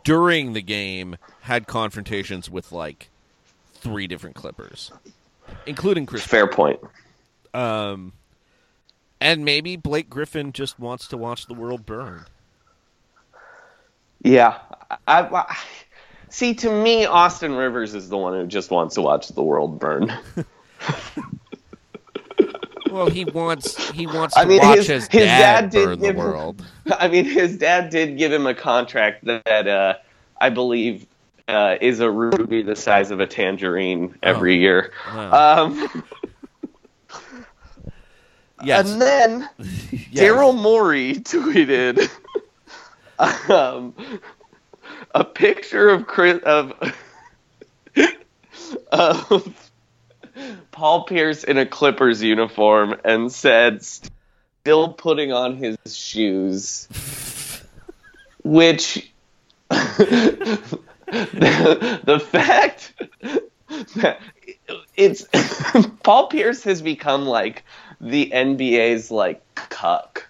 [0.04, 3.10] during the game, had confrontations with like
[3.74, 4.90] three different Clippers,
[5.66, 6.80] including Chris Fair point.
[7.52, 8.14] um,
[9.20, 12.24] and maybe Blake Griffin just wants to watch the world burn.
[14.22, 14.60] Yeah,
[15.06, 15.56] I, I
[16.30, 16.54] see.
[16.54, 20.10] To me, Austin Rivers is the one who just wants to watch the world burn.
[22.92, 25.84] Well, he wants he wants I to mean, watch his- his, his dad, dad did
[25.86, 26.64] burn the give him- world.
[26.98, 29.94] I mean, his dad did give him a contract that uh,
[30.40, 31.06] I believe
[31.48, 34.92] uh, is a ruby the size of a tangerine every year.
[35.14, 35.64] Wow.
[35.64, 36.04] Um,
[38.64, 40.08] Yes, And then yes.
[40.12, 42.08] Daryl Morey tweeted
[43.50, 43.92] um,
[45.16, 46.72] a picture of Chris of
[48.92, 49.61] of
[50.70, 56.88] Paul Pierce in a Clippers uniform and said, "Still putting on his shoes,"
[58.42, 59.10] which
[59.68, 62.92] the, the fact
[63.96, 64.20] that
[64.96, 65.26] it's
[66.02, 67.64] Paul Pierce has become like
[68.00, 70.28] the NBA's like cuck.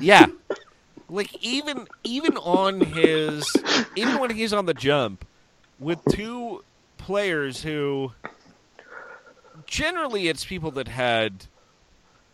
[0.00, 0.26] Yeah,
[1.08, 3.44] like even even on his
[3.96, 5.24] even when he's on the jump
[5.78, 6.62] with two
[6.98, 8.12] players who
[9.70, 11.46] generally it's people that had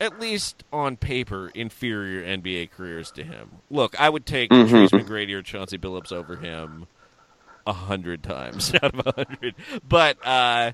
[0.00, 3.48] at least on paper inferior NBA careers to him.
[3.70, 4.68] Look, I would take Mhm.
[4.68, 6.86] Tracy McGrady or Chauncey Billups over him
[7.66, 9.54] a hundred times out of a hundred,
[9.88, 10.72] but uh,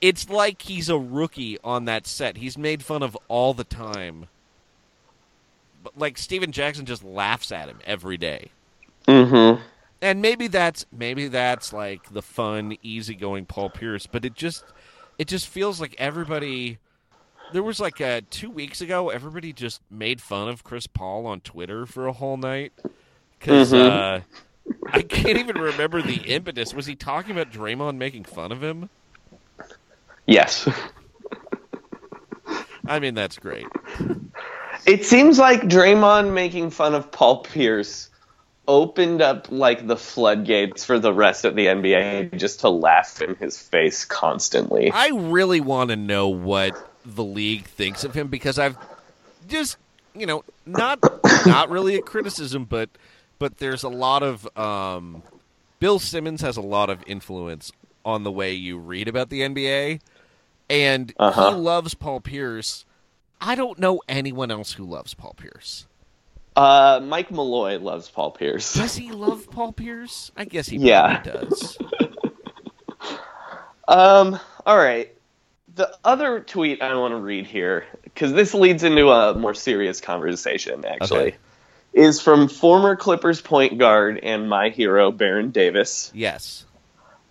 [0.00, 2.38] it's like he's a rookie on that set.
[2.38, 4.26] He's made fun of all the time.
[5.84, 8.50] But like Stephen Jackson just laughs at him every day.
[9.06, 9.62] Mm-hmm.
[10.00, 14.64] And maybe that's maybe that's like the fun, easygoing Paul Pierce, but it just
[15.18, 16.78] it just feels like everybody
[17.52, 21.40] there was like uh 2 weeks ago everybody just made fun of Chris Paul on
[21.40, 22.72] Twitter for a whole night
[23.40, 23.90] cuz Mhm.
[23.90, 24.20] uh
[24.92, 26.72] I can't even remember the impetus.
[26.72, 28.88] Was he talking about Draymond making fun of him?
[30.24, 30.68] Yes.
[32.86, 33.66] I mean, that's great.
[34.86, 38.08] It seems like Draymond making fun of Paul Pierce
[38.68, 43.34] opened up like the floodgates for the rest of the NBA just to laugh in
[43.36, 44.90] his face constantly.
[44.92, 48.76] I really want to know what the league thinks of him because I've
[49.48, 49.76] just
[50.14, 51.00] you know not
[51.46, 52.88] not really a criticism, but
[53.38, 55.22] but there's a lot of um,
[55.80, 57.72] Bill Simmons has a lot of influence
[58.04, 60.00] on the way you read about the NBA.
[60.70, 61.50] and Uh-huh.
[61.50, 62.84] he loves Paul Pierce.
[63.40, 65.86] I don't know anyone else who loves Paul Pierce.
[66.54, 68.74] Uh, Mike Malloy loves Paul Pierce.
[68.74, 70.30] Does he love Paul Pierce?
[70.36, 71.18] I guess he Yeah.
[71.20, 71.78] probably does.
[73.88, 75.12] Um, all right.
[75.74, 80.00] The other tweet I want to read here, because this leads into a more serious
[80.00, 81.36] conversation, actually, Okay.
[81.92, 86.12] is from former Clippers point guard and my hero, Baron Davis.
[86.14, 86.64] Yes.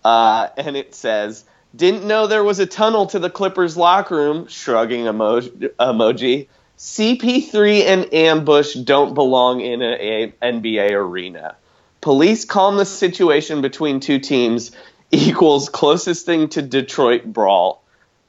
[0.04, 1.44] Uh, and it says,
[1.74, 6.48] Didn't know there was a tunnel to the Clippers locker room, shrugging emo- emoji.
[6.82, 11.54] CP3 and Ambush don't belong in an NBA arena.
[12.00, 14.72] Police calm the situation between two teams
[15.12, 17.84] equals closest thing to Detroit brawl.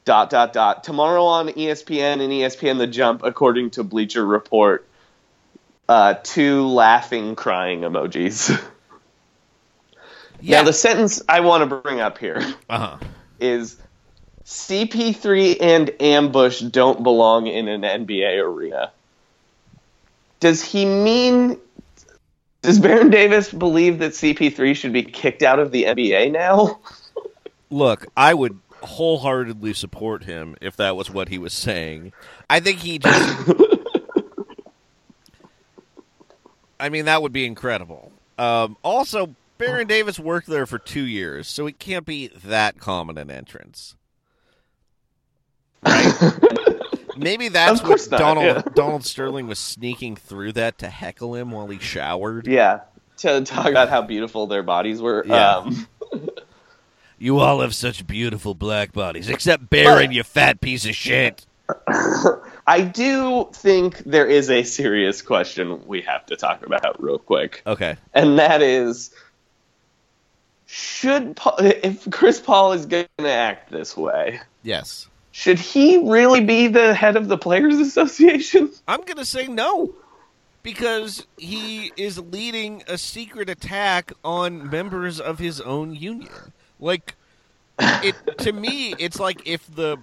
[0.05, 0.83] Dot dot dot.
[0.83, 4.85] Tomorrow on ESPN and ESPN The Jump, according to Bleacher Report,
[5.89, 8.61] uh, two laughing, crying emojis.
[10.41, 10.57] Yeah.
[10.57, 12.97] Now the sentence I want to bring up here uh-huh.
[13.39, 13.77] is
[14.45, 18.91] CP3 and Ambush don't belong in an NBA arena.
[20.39, 21.57] Does he mean
[22.63, 26.79] does Baron Davis believe that CP3 should be kicked out of the NBA now?
[27.69, 32.13] Look, I would wholeheartedly support him if that was what he was saying.
[32.49, 33.49] I think he just.
[36.79, 38.11] I mean, that would be incredible.
[38.37, 43.17] Um, also, Baron Davis worked there for two years, so it can't be that common
[43.17, 43.95] an entrance.
[45.85, 46.79] Right?
[47.17, 48.61] Maybe that's what not, Donald yeah.
[48.73, 52.47] Donald Sterling was sneaking through that to heckle him while he showered.
[52.47, 52.81] Yeah.
[53.17, 55.23] To talk about how beautiful their bodies were.
[55.25, 55.57] Yeah.
[55.57, 55.87] Um,
[57.23, 61.45] You all have such beautiful black bodies, except Baron, you fat piece of shit.
[62.67, 67.61] I do think there is a serious question we have to talk about real quick.
[67.65, 67.95] Okay.
[68.13, 69.13] and that is
[70.65, 75.07] should Paul, if Chris Paul is going to act this way, Yes.
[75.33, 78.71] Should he really be the head of the Players Association?
[78.87, 79.93] I'm going to say no.
[80.61, 86.53] Because he is leading a secret attack on members of his own union.
[86.79, 87.15] Like
[87.79, 89.97] it to me it's like if the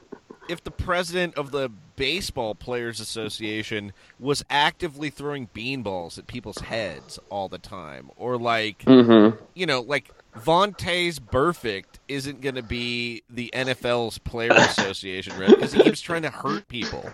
[0.49, 7.19] if the president of the baseball players association was actively throwing beanballs at people's heads
[7.31, 9.43] all the time or like Mm-hmm.
[9.55, 15.73] you know, like Vontaze Burfict isn't going to be the NFL's player association rep because
[15.73, 17.11] he keeps trying to hurt people.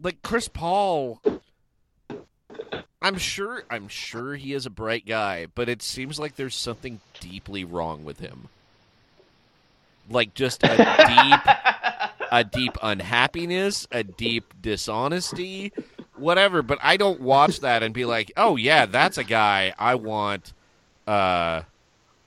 [0.00, 1.20] Like Chris Paul,
[3.02, 7.00] I'm sure, I'm sure he is a bright guy, but it seems like there's something
[7.20, 8.48] deeply wrong with him.
[10.08, 11.56] Like just a deep,
[12.32, 15.72] a deep unhappiness, a deep dishonesty,
[16.14, 16.62] whatever.
[16.62, 20.52] But I don't watch that and be like, oh yeah, that's a guy I want
[21.08, 21.62] uh,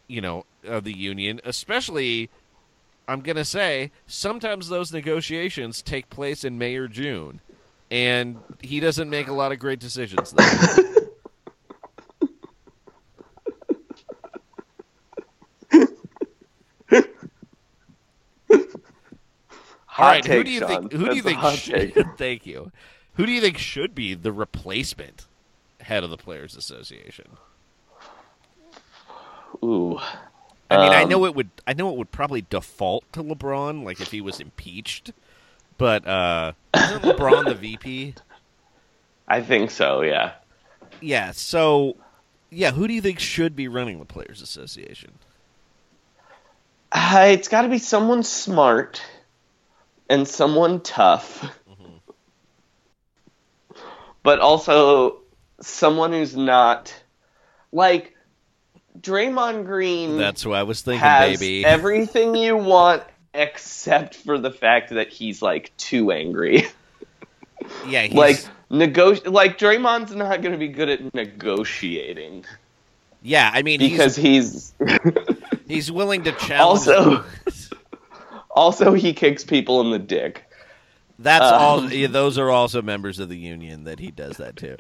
[0.07, 2.29] you know, of the union, especially.
[3.07, 7.41] I'm gonna say sometimes those negotiations take place in May or June,
[7.89, 10.33] and he doesn't make a lot of great decisions.
[19.97, 20.89] All right, take, who do you Sean.
[20.89, 20.93] think?
[20.93, 21.39] Who do you think?
[21.41, 22.05] Should, take.
[22.17, 22.71] thank you.
[23.15, 25.27] Who do you think should be the replacement
[25.81, 27.37] head of the Players Association?
[29.63, 29.99] Ooh.
[30.69, 31.49] I mean, I Um, know it would.
[31.67, 35.11] I know it would probably default to LeBron, like if he was impeached.
[35.77, 38.15] But uh, isn't LeBron the VP?
[39.27, 40.33] I think so, yeah.
[40.99, 41.31] Yeah.
[41.31, 41.97] So,
[42.49, 42.71] yeah.
[42.71, 45.19] Who do you think should be running the Players Association?
[46.91, 49.01] Uh, it's got to be someone smart
[50.09, 51.43] and someone tough.
[54.23, 55.21] But also
[55.61, 56.93] someone who's not
[57.71, 58.15] like
[58.99, 61.65] Draymond Green That's who I was thinking, has baby.
[61.65, 66.65] everything you want except for the fact that he's like too angry.
[67.87, 68.03] yeah.
[68.03, 72.45] He's, like negoti- like Draymond's not going to be good at negotiating
[73.23, 73.51] yeah.
[73.53, 74.97] I mean, because he's he's
[75.67, 76.87] he's willing to challenge.
[76.87, 77.23] also
[78.49, 80.45] also he kicks people in the dick.
[81.19, 81.91] That's Uh, all.
[81.91, 84.75] Yeah, those are also members of the union that he does that too.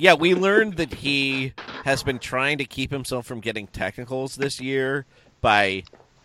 [0.00, 4.60] Yeah, we learned that he has been trying to keep himself from getting technicals this
[4.60, 5.06] year
[5.40, 5.82] by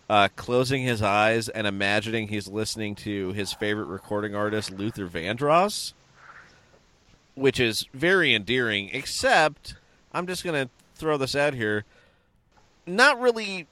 [0.08, 5.94] uh, closing his eyes and imagining he's listening to his favorite recording artist, Luther Vandross,
[7.34, 8.92] which is very endearing.
[8.94, 9.74] Except,
[10.14, 11.84] I'm just going to throw this out here,
[12.86, 13.66] not really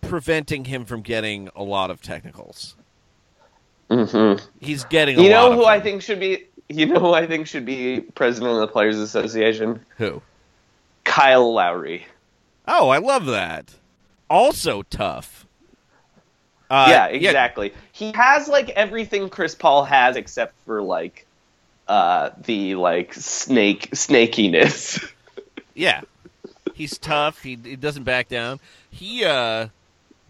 [0.00, 2.74] preventing him from getting a lot of technicals.
[3.88, 4.42] Mhm.
[4.58, 5.20] He's getting.
[5.20, 8.00] A You know who I think should be you know who I think should be
[8.00, 9.80] president of the Players Association?
[9.98, 10.22] Who?
[11.04, 12.06] Kyle Lowry.
[12.66, 13.74] Oh, I love that.
[14.28, 15.46] Also tough.
[16.68, 17.72] Uh, yeah, exactly.
[17.92, 21.24] He has like everything Chris Paul has except for like
[21.86, 25.12] uh the like snake snakiness.
[25.78, 26.00] Yeah,
[26.72, 27.42] he's tough.
[27.42, 28.60] He, he doesn't back down.
[28.90, 29.68] He uh,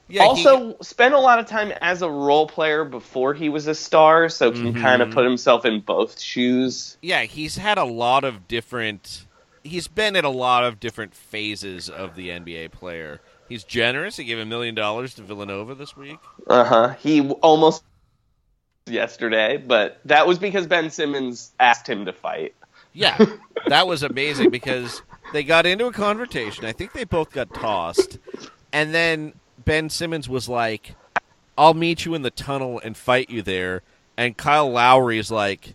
[0.08, 0.22] yeah.
[0.22, 3.74] he- also spent a lot of time as a role player before he was a
[3.74, 4.80] star, so can Mhm.
[4.80, 6.96] kind of put himself in both shoes.
[7.02, 9.26] yeah, he's had a lot of different.
[9.64, 13.20] He's been in a lot of different phases of the NBA player.
[13.48, 14.16] He's generous.
[14.16, 16.18] He gave a million dollars to Villanova this week.
[16.48, 16.88] Uh huh.
[17.00, 17.82] He almost
[18.86, 22.54] yesterday, but that was because Ben Simmons asked him to fight.
[22.92, 23.18] Yeah,
[23.66, 25.02] that was amazing because
[25.32, 26.64] they got into a confrontation.
[26.64, 28.18] I think they both got tossed,
[28.72, 29.34] and then
[29.64, 30.94] Ben Simmons was like,
[31.58, 33.82] "I'll meet you in the tunnel and fight you there."
[34.16, 35.74] And Kyle Lowry is like,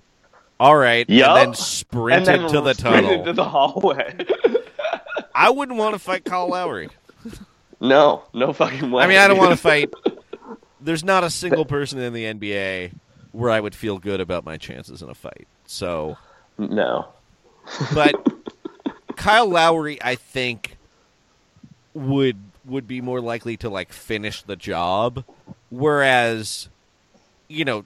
[0.59, 1.29] "All right," Yup.
[1.29, 3.25] and then sprinted and then to the tunnel.
[3.25, 4.15] to the hallway.
[5.33, 6.89] I wouldn't want to fight Kyle Lowry.
[7.79, 9.03] no, no fucking way.
[9.03, 9.91] I mean, I don't want to fight.
[10.81, 12.93] There's not a single person in the NBA
[13.31, 15.47] where I would feel good about my chances in a fight.
[15.67, 16.17] So,
[16.57, 17.07] No.
[17.93, 18.13] but
[19.15, 20.77] Kyle Lowry, I think,
[21.93, 25.23] would would be more likely to like finish the job,
[25.69, 26.69] whereas,
[27.47, 27.85] you know,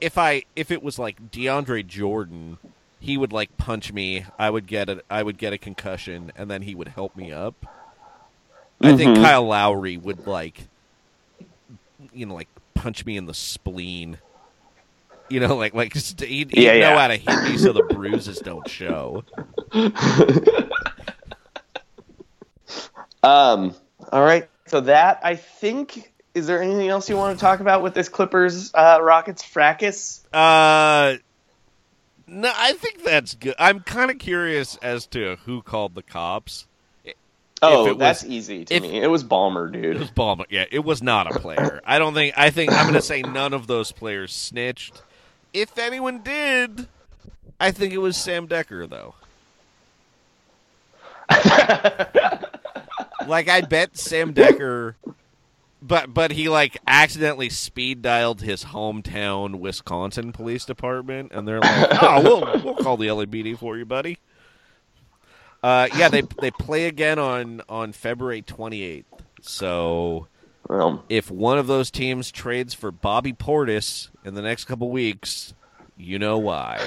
[0.00, 2.58] if I if it was like DeAndre Jordan,
[3.00, 4.24] he would like punch me.
[4.38, 7.30] I would get a I would get a concussion, and then he would help me
[7.32, 7.54] up.
[8.80, 9.22] I think Mhm.
[9.22, 10.64] Kyle Lowry would like,
[12.12, 14.18] you know, like punch me in the spleen.
[15.28, 16.98] You know, like like st- he'd, he'd Yeah, know yeah.
[16.98, 19.24] how to hit me so the bruises don't show.
[23.22, 23.74] Um.
[24.12, 24.48] All right.
[24.66, 26.12] So that I think.
[26.34, 30.22] Is there anything else you want to talk about with this Clippers uh, Rockets fracas?
[30.34, 31.16] Uh,
[32.26, 33.54] no, I think that's good.
[33.58, 36.66] I'm kind of curious as to who called the cops.
[37.62, 39.00] Oh, it was- that's easy to if- me.
[39.00, 39.96] It was Ballmer, dude.
[39.96, 40.44] It was Ballmer.
[40.50, 41.80] Yeah, it was not a player.
[41.86, 42.36] I don't think.
[42.36, 45.02] I think I'm going to say none of those players snitched.
[45.54, 46.86] If anyone did,
[47.58, 49.14] I think it was Sam Dekker, though.
[53.28, 54.94] like I bet Sam Dekker,
[55.82, 62.02] but but he like accidentally speed dialed his hometown Wisconsin police department, and they're like,
[62.02, 64.18] "Oh, we'll we'll call the LAPD for you, buddy."
[65.62, 69.04] Uh, yeah, they they play again on on February 28th.
[69.42, 70.28] So
[70.68, 75.54] Well, if one of those teams trades for Bobby Portis in the next couple weeks,
[75.96, 76.80] you know why.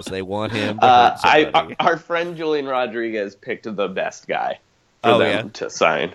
[0.00, 4.58] Because they want him to uh, I our friend Julian Rodriguez picked the best guy
[5.02, 5.52] for Oh, them yeah?
[5.52, 6.14] to sign,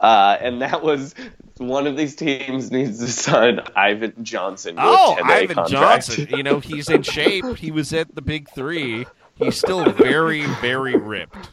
[0.00, 1.14] uh, and that was
[1.58, 4.76] one of these teams needs to sign Ivan Johnson.
[4.76, 5.70] To Oh, a Ivan contract.
[6.08, 6.26] Johnson.
[6.30, 7.44] You know, he's in shape.
[7.56, 9.06] He was at the Big Three.
[9.36, 11.50] He's still very, very ripped,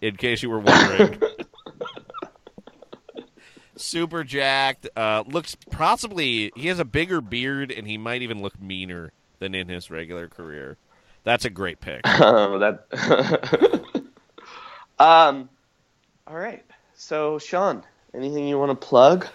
[0.00, 1.20] in case you were wondering.
[3.76, 4.88] Super jacked.
[4.96, 9.54] Uh, looks possibly, he has a bigger beard, and he might even look meaner than
[9.54, 10.78] in his regular career.
[11.26, 12.02] That's a great pick.
[12.04, 13.82] Oh, that.
[15.00, 15.48] um,
[16.24, 16.64] all right.
[16.94, 17.82] So, Sean,
[18.14, 19.26] anything you want to plug?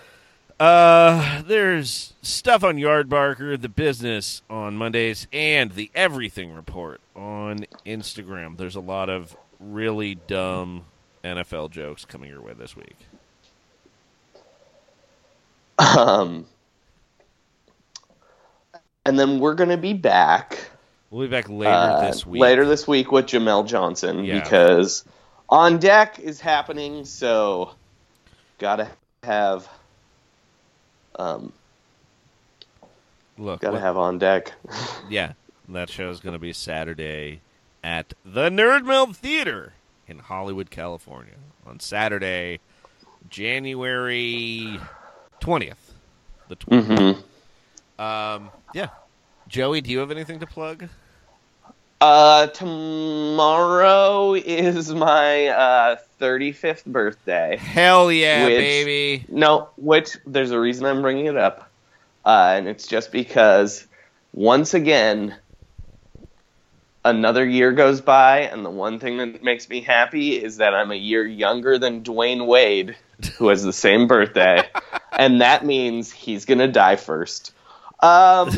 [0.58, 8.56] Uh, there's stuff on Yardbarker, the business on Mondays, and the Everything Report on Instagram.
[8.56, 10.86] There's a lot of really dumb
[11.26, 12.96] NFL jokes coming your way this week.
[15.78, 16.46] Um,
[19.06, 20.71] and then we're going to be back
[21.12, 22.42] We'll be back later uh, this week.
[22.42, 24.42] later this week with Jamel Johnson Yeah.
[24.42, 25.04] because
[25.50, 27.04] on deck is happening.
[27.06, 27.72] So,
[28.58, 28.88] gotta
[29.24, 29.68] have,
[31.20, 31.52] um,
[33.38, 34.54] Look, gotta what- have on deck.
[35.10, 35.34] yeah,
[35.70, 37.42] that show is to be Saturday
[37.84, 39.74] at the Nerd Theater
[40.08, 41.34] in Hollywood, California.
[41.68, 42.60] On Saturday,
[43.30, 44.80] January
[45.42, 45.76] 20th.
[46.48, 47.16] The 20th.
[47.98, 48.88] hmm Um, yeah.
[49.52, 50.88] Joey, do you have anything to plug?
[52.00, 57.58] Uh, tomorrow is my uh 35th birthday.
[57.58, 59.26] Hell yeah, Which- baby.
[59.28, 61.70] No, which there's a reason I'm bringing it up,
[62.26, 63.86] uh, and it's just because
[64.32, 65.36] once again,
[67.04, 70.92] another year goes by, and the one thing that makes me happy is that I'm
[70.92, 72.96] a year younger than Dwyane Wade,
[73.38, 74.64] who has the same birthday,
[75.12, 77.52] and that means he's gonna die first.
[78.02, 78.50] Um,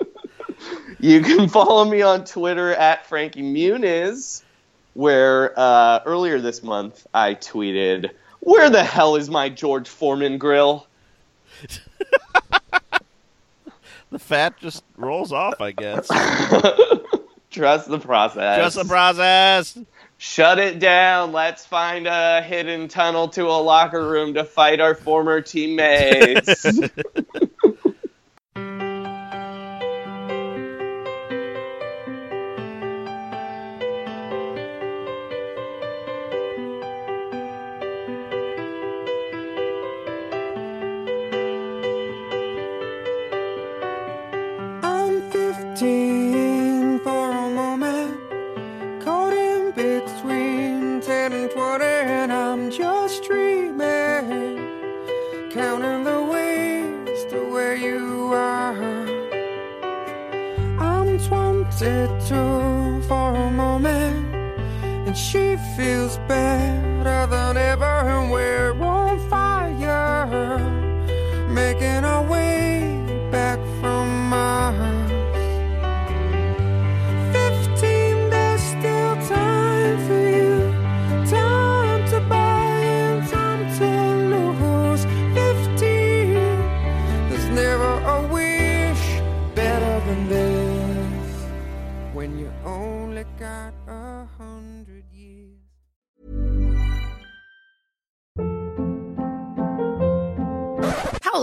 [1.00, 4.42] you can follow me on Twitter at Frankie Muniz,
[4.94, 8.10] where uh, earlier this month I tweeted,
[8.40, 10.86] "Where the hell is my George Foreman grill?"
[14.12, 16.06] The fat just rolls off, I guess.
[17.50, 18.58] Trust the process.
[18.58, 19.78] Trust the process.
[20.18, 21.32] Shut it down.
[21.32, 26.66] Let's find a hidden tunnel to a locker room to fight our former teammates.